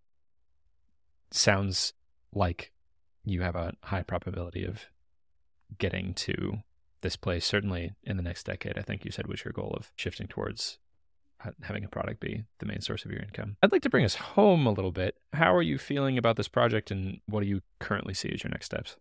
[1.30, 1.92] sounds
[2.32, 2.72] like
[3.24, 4.86] you have a high probability of
[5.78, 6.58] getting to
[7.02, 7.44] this place.
[7.46, 10.78] Certainly in the next decade, I think you said was your goal of shifting towards
[11.62, 13.56] having a product be the main source of your income.
[13.62, 15.16] I'd like to bring us home a little bit.
[15.32, 18.50] How are you feeling about this project, and what do you currently see as your
[18.50, 18.96] next steps?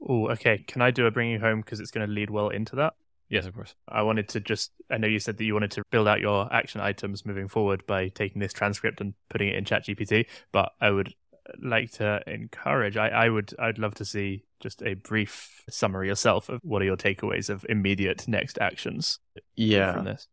[0.00, 0.58] Oh, okay.
[0.66, 2.94] Can I do a bring you home because it's going to lead well into that?
[3.28, 3.74] Yes, of course.
[3.88, 6.50] I wanted to just, I know you said that you wanted to build out your
[6.52, 10.90] action items moving forward by taking this transcript and putting it in ChatGPT, but I
[10.90, 15.62] would uh, like to encourage, I, I would, I'd love to see just a brief
[15.68, 19.18] summary yourself of what are your takeaways of immediate next actions.
[19.56, 19.92] Yeah.
[19.92, 20.26] From this.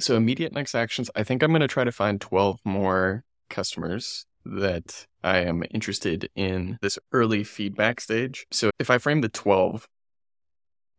[0.00, 4.24] So, immediate next actions, I think I'm going to try to find 12 more customers
[4.46, 8.46] that I am interested in this early feedback stage.
[8.50, 9.86] So, if I frame the 12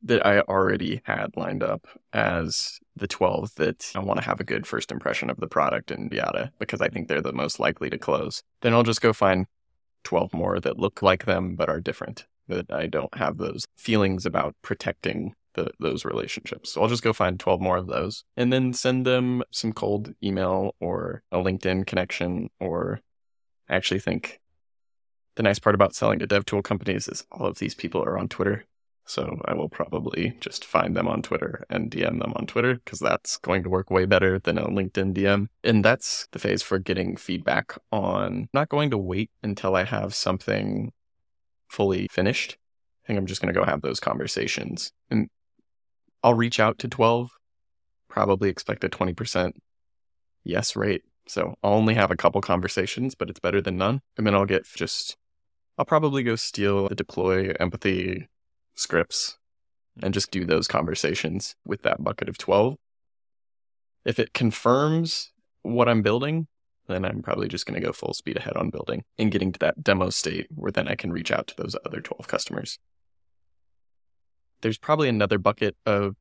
[0.03, 4.43] that I already had lined up as the 12 that I want to have a
[4.43, 7.89] good first impression of the product and yada, because I think they're the most likely
[7.89, 8.43] to close.
[8.61, 9.47] Then I'll just go find
[10.03, 14.25] 12 more that look like them but are different, that I don't have those feelings
[14.27, 16.71] about protecting the, those relationships.
[16.71, 20.13] So I'll just go find 12 more of those and then send them some cold
[20.23, 23.01] email or a LinkedIn connection or
[23.69, 24.39] I actually think
[25.35, 28.17] the nice part about selling to dev tool companies is all of these people are
[28.17, 28.65] on Twitter.
[29.05, 32.99] So I will probably just find them on Twitter and DM them on Twitter because
[32.99, 35.47] that's going to work way better than a LinkedIn DM.
[35.63, 40.13] And that's the phase for getting feedback on not going to wait until I have
[40.13, 40.91] something
[41.67, 42.57] fully finished.
[43.03, 44.91] I think I'm just going to go have those conversations.
[45.09, 45.29] And
[46.23, 47.31] I'll reach out to 12,
[48.09, 49.53] probably expect a 20%
[50.43, 51.03] yes rate.
[51.27, 54.01] So I'll only have a couple conversations, but it's better than none.
[54.17, 55.17] And then I'll get just,
[55.77, 58.27] I'll probably go steal the deploy empathy
[58.75, 59.37] scripts
[59.97, 60.05] hmm.
[60.05, 62.75] and just do those conversations with that bucket of 12.
[64.03, 66.47] If it confirms what I'm building,
[66.87, 69.59] then I'm probably just going to go full speed ahead on building and getting to
[69.59, 72.79] that demo state where then I can reach out to those other 12 customers.
[74.61, 76.15] There's probably another bucket of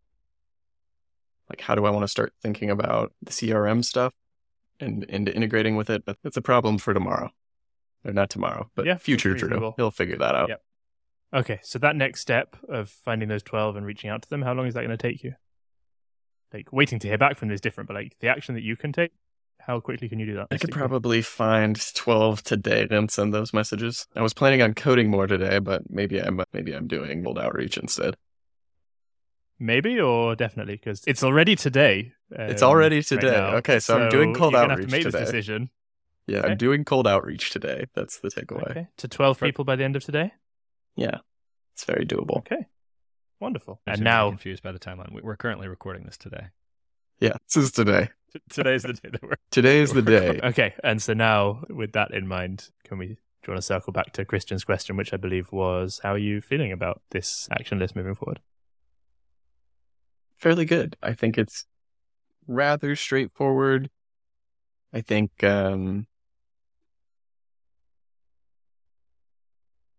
[1.49, 4.15] like, how do I want to start thinking about the CRM stuff
[4.79, 6.05] and, and integrating with it?
[6.05, 7.31] But it's a problem for tomorrow.
[8.03, 9.75] Or not tomorrow, but yeah, future Drew.
[9.77, 10.49] He'll figure that out.
[10.49, 10.63] Yep.
[11.35, 14.55] Okay, so that next step of finding those 12 and reaching out to them, how
[14.55, 15.35] long is that going to take you?
[16.51, 18.75] Like waiting to hear back from them is different, but like the action that you
[18.75, 19.13] can take,
[19.61, 20.49] how quickly can you do that?
[20.51, 24.07] I could probably find 12 today and send those messages.
[24.17, 27.77] I was planning on coding more today, but maybe I'm maybe I'm doing cold outreach
[27.77, 28.17] instead.
[29.63, 32.15] Maybe or definitely because it's already today.
[32.37, 33.39] Um, it's already today.
[33.39, 35.19] Right okay, so, so, I'm doing cold you're outreach have to make today.
[35.19, 35.71] This decision.
[36.27, 36.53] Yeah, okay.
[36.53, 37.85] I'm doing cold outreach today.
[37.95, 38.71] That's the takeaway.
[38.71, 38.89] Okay.
[38.97, 40.33] To 12 people by the end of today?
[40.97, 41.19] Yeah,
[41.75, 42.39] it's very doable.
[42.39, 42.67] Okay,
[43.39, 43.83] wonderful.
[43.87, 45.21] I'm and now confused by the timeline.
[45.23, 46.47] We're currently recording this today.
[47.21, 48.09] Yeah, this is today.
[48.49, 49.35] Today's the day that we're.
[49.51, 50.41] Today is the day.
[50.45, 53.07] Okay, and so now with that in mind, can we?
[53.09, 53.13] Do
[53.49, 56.41] you want to circle back to Christian's question, which I believe was, how are you
[56.41, 58.41] feeling about this action list moving forward?
[60.41, 60.97] Fairly good.
[61.03, 61.67] I think it's
[62.47, 63.91] rather straightforward.
[64.93, 66.07] I think um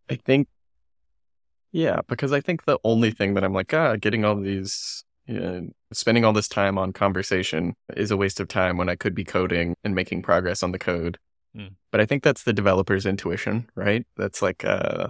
[0.10, 0.48] I think
[1.72, 5.40] yeah, because I think the only thing that I'm like, ah, getting all these you
[5.40, 9.14] know, spending all this time on conversation is a waste of time when I could
[9.14, 11.20] be coding and making progress on the code.
[11.56, 11.68] Hmm.
[11.92, 14.06] But I think that's the developer's intuition, right?
[14.18, 15.10] That's like uh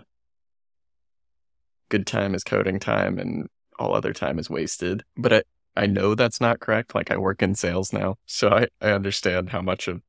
[1.88, 3.48] good time is coding time and
[3.82, 5.04] all other time is wasted.
[5.18, 5.44] But I,
[5.76, 6.94] I know that's not correct.
[6.94, 10.02] Like I work in sales now, so I, I understand how much of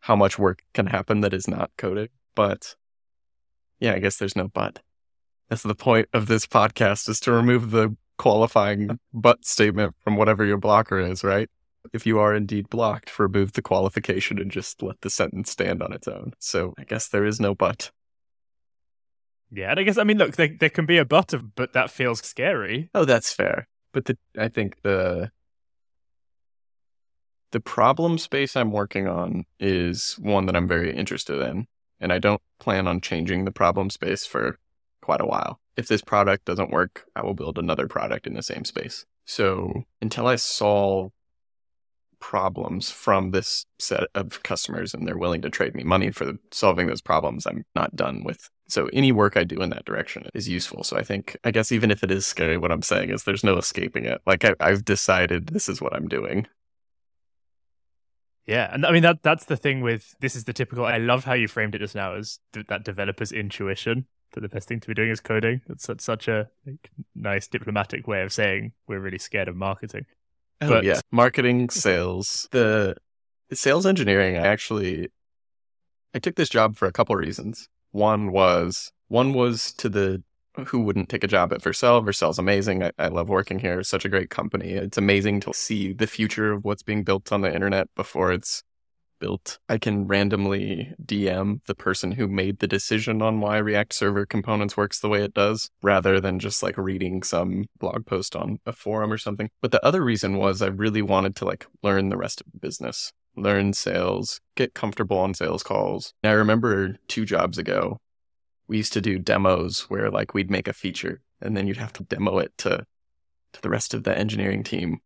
[0.00, 2.08] how much work can happen that is not coding.
[2.34, 2.76] But
[3.80, 4.80] yeah, I guess there's no but.
[5.48, 10.44] That's the point of this podcast is to remove the qualifying but statement from whatever
[10.44, 11.48] your blocker is, right?
[11.92, 15.92] If you are indeed blocked, remove the qualification and just let the sentence stand on
[15.92, 16.32] its own.
[16.40, 17.90] So I guess there is no but.
[19.50, 21.72] Yeah, and I guess I mean, look, there, there can be a but of, but
[21.72, 22.90] that feels scary.
[22.94, 23.68] Oh, that's fair.
[23.92, 25.30] But the, I think the
[27.52, 31.66] the problem space I'm working on is one that I'm very interested in,
[32.00, 34.58] and I don't plan on changing the problem space for
[35.00, 35.60] quite a while.
[35.76, 39.06] If this product doesn't work, I will build another product in the same space.
[39.24, 41.12] So until I solve
[42.18, 46.86] problems from this set of customers and they're willing to trade me money for solving
[46.86, 48.50] those problems, I'm not done with.
[48.68, 50.82] So any work I do in that direction is useful.
[50.82, 53.44] So I think, I guess even if it is scary, what I'm saying is there's
[53.44, 54.20] no escaping it.
[54.26, 56.46] Like I, I've decided this is what I'm doing.
[58.46, 60.84] Yeah, and I mean that that's the thing with this is the typical.
[60.84, 64.48] I love how you framed it just now as th- that developer's intuition that the
[64.48, 65.62] best thing to be doing is coding.
[65.66, 70.06] That's such, such a like, nice diplomatic way of saying we're really scared of marketing.
[70.60, 72.96] Oh, But- yeah, marketing, sales, the
[73.52, 74.36] sales engineering.
[74.36, 75.08] I actually,
[76.14, 77.68] I took this job for a couple reasons.
[77.96, 80.22] One was one was to the
[80.66, 82.04] who wouldn't take a job at Vercel.
[82.04, 82.82] Vercel's amazing.
[82.82, 83.80] I, I love working here.
[83.80, 84.72] It's such a great company.
[84.72, 88.62] It's amazing to see the future of what's being built on the internet before it's
[89.18, 89.58] built.
[89.66, 94.76] I can randomly DM the person who made the decision on why React Server Components
[94.76, 98.74] works the way it does, rather than just like reading some blog post on a
[98.74, 99.48] forum or something.
[99.62, 102.58] But the other reason was I really wanted to like learn the rest of the
[102.58, 106.14] business, learn sales, get comfortable on sales calls.
[106.22, 107.98] And I remember two jobs ago,
[108.68, 111.92] we used to do demos where like we'd make a feature and then you'd have
[111.94, 112.84] to demo it to
[113.52, 114.98] to the rest of the engineering team.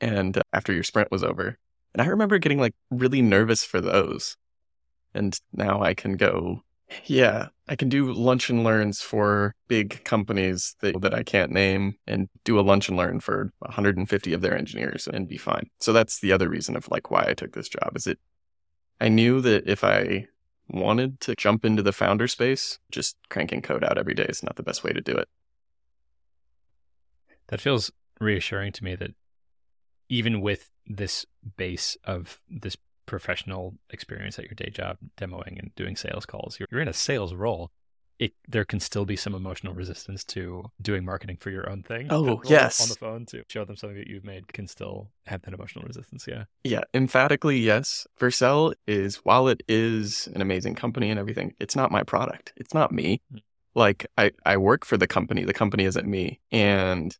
[0.00, 1.58] And uh, after your sprint was over,
[1.94, 4.36] and I remember getting like really nervous for those.
[5.14, 6.62] And now I can go,
[7.04, 11.96] yeah, I can do lunch and learns for big companies that, that I can't name
[12.06, 15.68] and do a lunch and learn for 150 of their engineers and be fine.
[15.80, 18.18] So that's the other reason of like why I took this job is it
[19.00, 20.26] I knew that if I
[20.68, 24.56] wanted to jump into the founder space, just cranking code out every day is not
[24.56, 25.28] the best way to do it.
[27.48, 29.12] That feels reassuring to me that
[30.08, 31.26] even with this
[31.56, 32.76] base of this
[33.06, 36.92] professional experience at your day job, demoing and doing sales calls, you're, you're in a
[36.92, 37.70] sales role.
[38.18, 42.06] It, there can still be some emotional resistance to doing marketing for your own thing.
[42.08, 42.80] Oh, yes.
[42.80, 45.84] On the phone to show them something that you've made can still have that emotional
[45.84, 46.24] resistance.
[46.26, 46.44] Yeah.
[46.64, 48.06] Yeah, emphatically yes.
[48.18, 52.54] Vercel is while it is an amazing company and everything, it's not my product.
[52.56, 53.20] It's not me.
[53.34, 53.40] Mm.
[53.74, 55.44] Like I I work for the company.
[55.44, 56.40] The company isn't me.
[56.50, 57.14] And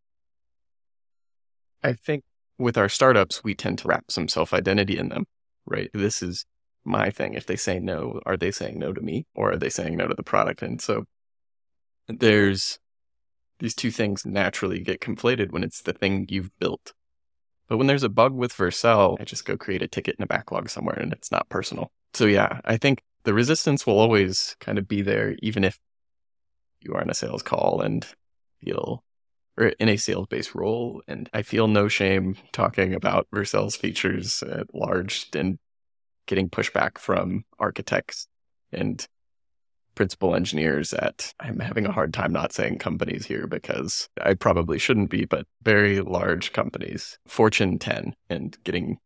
[1.82, 2.24] I think
[2.58, 5.26] with our startups, we tend to wrap some self-identity in them,
[5.66, 5.90] right?
[5.92, 6.46] This is
[6.84, 7.34] my thing.
[7.34, 10.06] If they say no, are they saying no to me or are they saying no
[10.06, 10.62] to the product?
[10.62, 11.04] And so
[12.08, 12.78] there's
[13.58, 16.92] these two things naturally get conflated when it's the thing you've built.
[17.68, 20.26] But when there's a bug with Vercel, I just go create a ticket in a
[20.26, 21.90] backlog somewhere and it's not personal.
[22.14, 25.78] So yeah, I think the resistance will always kind of be there, even if
[26.80, 28.06] you are in a sales call and
[28.62, 29.02] feel
[29.58, 31.02] or in a sales based role.
[31.08, 35.58] And I feel no shame talking about Vercel's features at large and
[36.26, 38.26] getting pushback from architects
[38.72, 39.06] and
[39.94, 44.78] principal engineers at I'm having a hard time not saying companies here because I probably
[44.78, 48.98] shouldn't be, but very large companies, Fortune 10, and getting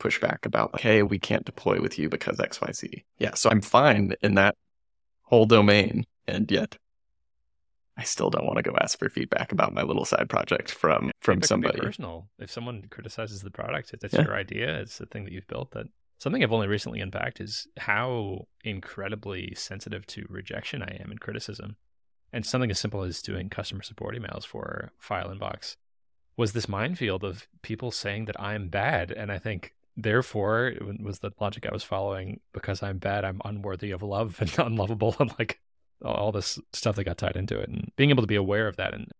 [0.00, 3.04] pushback about like, hey, we can't deploy with you because XYZ.
[3.18, 4.56] Yeah, so I'm fine in that
[5.22, 6.76] whole domain, and yet
[7.98, 11.10] I still don't want to go ask for feedback about my little side project from
[11.20, 11.80] from Feedback can be somebody.
[11.80, 12.30] personal.
[12.38, 14.22] If someone criticizes the product, if it's Yeah.
[14.22, 15.72] your idea, it's the thing that you've built.
[15.72, 15.86] That
[16.18, 21.76] something I've only recently unpacked is how incredibly sensitive to rejection I am and criticism.
[22.32, 25.76] And something as simple as doing customer support emails for File Inbox.
[26.36, 29.10] was this minefield of people saying that I'm bad.
[29.10, 33.40] And I think, therefore, it was the logic I was following because I'm bad, I'm
[33.44, 35.16] unworthy of love and unlovable.
[35.18, 35.60] And like
[36.04, 37.68] all this stuff that got tied into it.
[37.68, 39.10] And being able to be aware of that and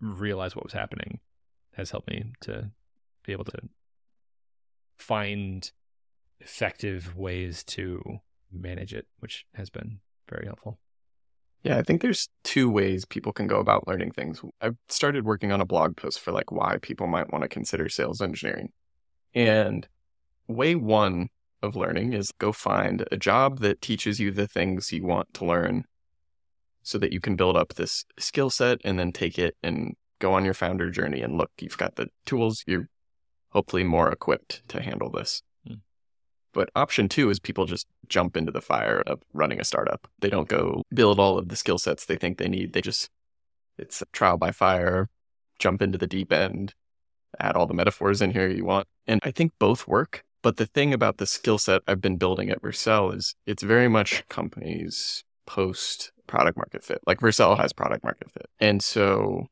[0.00, 1.20] realize what was happening
[1.74, 2.70] has helped me to
[3.24, 3.58] be able to
[4.98, 5.70] find
[6.40, 8.20] effective ways to
[8.50, 10.78] manage it, which has been very helpful.
[11.62, 14.42] Yeah, I think there's two ways people can go about learning things.
[14.60, 17.88] I've started working on a blog post for like why people might want to consider
[17.88, 18.70] sales engineering.
[19.34, 19.86] And
[20.48, 21.28] way one
[21.62, 25.44] of learning is go find a job that teaches you the things you want to
[25.44, 25.84] learn
[26.82, 30.32] so that you can build up this skill set and then take it and go
[30.34, 32.88] on your founder journey and look, you've got the tools, you're
[33.50, 35.42] hopefully more equipped to handle this.
[35.66, 35.74] Hmm.
[36.52, 40.08] But option two is people just jump into the fire of running a startup.
[40.20, 42.72] They don't go build all of the skill sets they think they need.
[42.72, 43.08] They just,
[43.78, 45.08] it's trial by fire,
[45.58, 46.74] jump into the deep end,
[47.38, 48.86] add all the metaphors in here you want.
[49.06, 50.24] And I think both work.
[50.42, 53.88] But the thing about the skill set I've been building at Vercel is it's very
[53.88, 57.00] much companies post product market fit.
[57.06, 58.46] Like Vercel has product market fit.
[58.58, 59.46] And so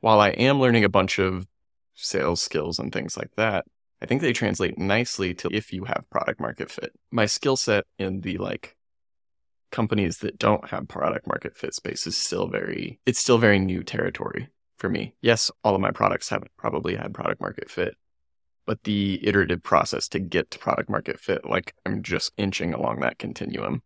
[0.00, 1.46] while I am learning a bunch of
[1.94, 3.64] sales skills and things like that,
[4.02, 6.92] I think they translate nicely to if you have product market fit.
[7.10, 8.76] My skill set in the like
[9.70, 13.82] companies that don't have product market fit space is still very it's still very new
[13.82, 15.14] territory for me.
[15.22, 17.96] Yes, all of my products have probably had product market fit,
[18.66, 23.00] but the iterative process to get to product market fit, like I'm just inching along
[23.00, 23.82] that continuum.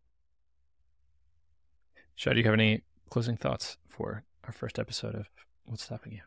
[2.16, 5.28] Shai, do you have any closing thoughts for our first episode of
[5.64, 6.20] What's Stopping You?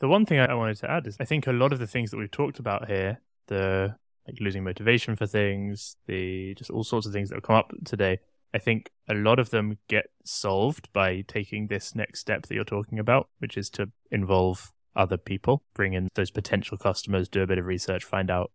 [0.00, 2.10] The one thing I wanted to add is I think a lot of the things
[2.10, 3.96] that we've talked about here, the
[4.26, 7.72] like losing motivation for things, the just all sorts of things that have come up
[7.84, 8.18] today,
[8.54, 12.64] I think a lot of them get solved by taking this next step that you're
[12.64, 17.46] talking about, which is to involve other people, bring in those potential customers, do a
[17.46, 18.50] bit of research, find out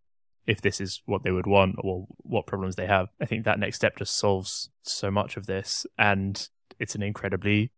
[0.46, 3.08] if this is what they would want or what problems they have.
[3.20, 5.86] I think that next step just solves so much of this.
[5.98, 6.48] And
[6.80, 7.72] it's an incredibly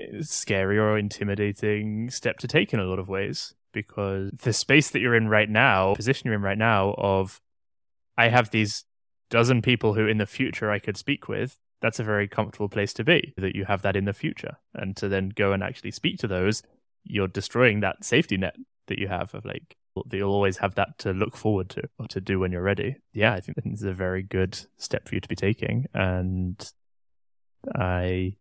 [0.00, 4.90] eh, scary or intimidating step to take in a lot of ways because the space
[4.90, 7.40] that you're in right now, position you're in right now, of
[8.16, 8.84] I have these
[9.28, 12.94] dozen people who in the future I could speak with, that's a very comfortable place
[12.94, 14.56] to be, that you have that in the future.
[14.72, 16.62] And to then go and actually speak to those,
[17.06, 18.56] you're destroying that safety net
[18.88, 19.76] that you have of like,
[20.12, 22.96] you'll always have that to look forward to or to do when you're ready.
[23.12, 25.86] Yeah, I think it's a very good step for you to be taking.
[25.94, 26.70] And
[27.74, 28.36] I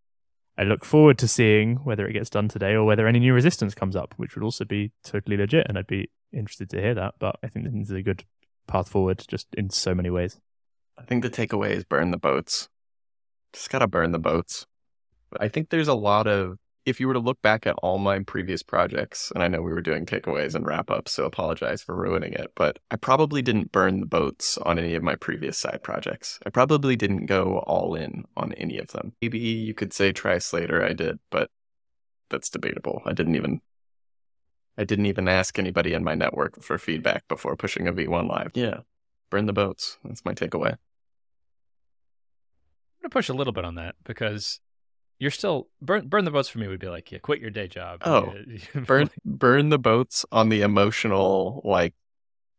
[0.57, 3.75] I look forward to seeing whether it gets done today or whether any new resistance
[3.75, 5.65] comes up, which would also be totally legit.
[5.67, 7.15] And I'd be interested to hear that.
[7.19, 8.23] But I think this is a good
[8.67, 10.39] path forward just in so many ways.
[10.97, 12.69] I think the takeaway is burn the boats.
[13.51, 14.65] Just got to burn the boats.
[15.37, 18.19] I think there's a lot of if you were to look back at all my
[18.19, 21.95] previous projects, and I know we were doing takeaways and wrap ups, so apologize for
[21.95, 25.81] ruining it, but I probably didn't burn the boats on any of my previous side
[25.83, 26.39] projects.
[26.45, 29.13] I probably didn't go all in on any of them.
[29.21, 31.49] Maybe you could say TriSlater I did, but
[32.29, 33.01] that's debatable.
[33.05, 33.61] I didn't even
[34.77, 38.51] I didn't even ask anybody in my network for feedback before pushing a V1 live.
[38.53, 38.79] Yeah.
[39.29, 39.97] Burn the boats.
[40.03, 40.73] That's my takeaway.
[40.73, 40.77] I'm
[43.01, 44.59] going to push a little bit on that because
[45.19, 47.67] you're still burn burn the boats for me would be like yeah quit your day
[47.67, 48.01] job.
[48.05, 48.33] Oh
[48.75, 51.93] burn burn the boats on the emotional like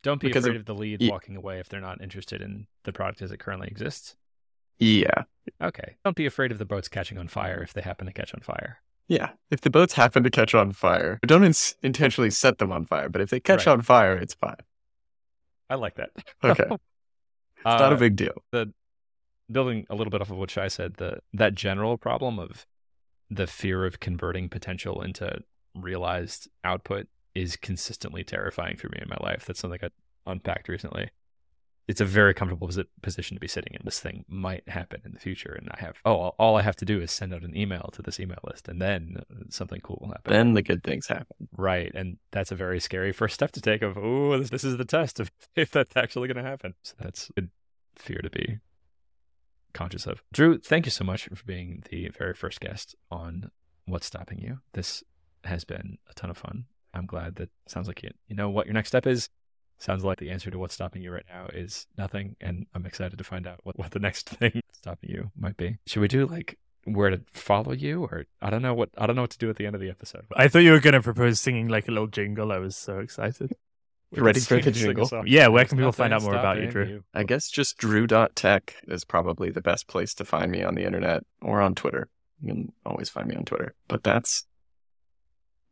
[0.02, 1.10] don't be afraid of, of the lead yeah.
[1.10, 4.16] walking away if they're not interested in the product as it currently exists.
[4.78, 5.24] Yeah.
[5.60, 5.96] Okay.
[6.04, 8.40] Don't be afraid of the boats catching on fire if they happen to catch on
[8.40, 8.78] fire.
[9.08, 9.30] Yeah.
[9.50, 13.08] If the boats happen to catch on fire don't in- intentionally set them on fire
[13.08, 13.72] but if they catch right.
[13.72, 14.56] on fire it's fine.
[15.68, 16.10] I like that.
[16.42, 16.68] Okay.
[17.58, 18.44] It's uh, not a uh, big deal.
[18.52, 18.72] the
[19.50, 22.66] building a little bit off of what Shai said, the that general problem of
[23.30, 25.40] the fear of converting potential into
[25.74, 29.44] realized output is consistently terrifying for me in my life.
[29.44, 29.90] That's something I
[30.30, 31.10] unpacked recently.
[31.88, 32.68] It's a very comfortable
[33.00, 33.82] position to be sitting in.
[33.84, 36.84] This thing might happen in the future, and I have oh, all I have to
[36.84, 39.18] do is send out an email to this email list, and then
[39.50, 40.32] something cool will happen.
[40.32, 41.92] Then the good things happen, right?
[41.94, 43.82] And that's a very scary first step to take.
[43.82, 46.74] Of oh, this, this is the test of if that's actually going to happen.
[46.82, 47.50] So that's a good
[47.94, 48.58] fear to be
[49.76, 50.22] conscious of.
[50.32, 53.50] Drew, thank you so much for being the very first guest on
[53.84, 54.60] What's Stopping You.
[54.72, 55.04] This
[55.44, 56.64] has been a ton of fun.
[56.94, 59.28] I'm glad that sounds like you, you know what your next step is.
[59.78, 62.34] Sounds like the answer to what's stopping you right now is nothing.
[62.40, 65.76] And I'm excited to find out what, what the next thing stopping you might be.
[65.86, 69.16] Should we do like where to follow you or I don't know what I don't
[69.16, 70.24] know what to do at the end of the episode.
[70.34, 72.52] I thought you were gonna propose singing like a little jingle.
[72.52, 73.52] I was so excited.
[74.12, 75.08] You ready for the jingle?
[75.26, 76.86] Yeah, where can people find out more about you, Drew?
[76.86, 77.04] You.
[77.12, 81.24] I guess just drew.tech is probably the best place to find me on the internet
[81.42, 82.08] or on Twitter.
[82.40, 83.74] You can always find me on Twitter.
[83.88, 84.46] But that's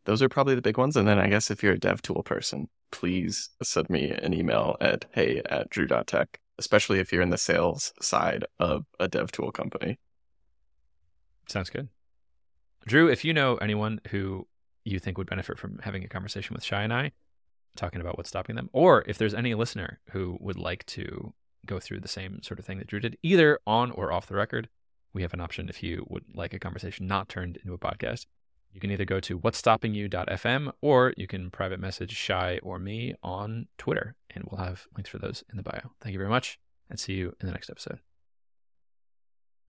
[0.04, 0.96] those are probably the big ones.
[0.96, 4.76] And then I guess if you're a dev tool person, please send me an email
[4.80, 9.52] at hey at drew.tech, especially if you're in the sales side of a dev tool
[9.52, 9.98] company.
[11.48, 11.88] Sounds good.
[12.86, 14.46] Drew, if you know anyone who
[14.84, 17.12] you think would benefit from having a conversation with Shai and I,
[17.76, 21.34] talking about what's stopping them, or if there's any listener who would like to
[21.66, 24.36] go through the same sort of thing that Drew did, either on or off the
[24.36, 24.68] record,
[25.12, 28.26] we have an option if you would like a conversation not turned into a podcast.
[28.72, 33.68] You can either go to whatsstoppingyou.fm or you can private message Shai or me on
[33.78, 35.92] Twitter, and we'll have links for those in the bio.
[36.00, 36.58] Thank you very much,
[36.90, 38.00] and see you in the next episode.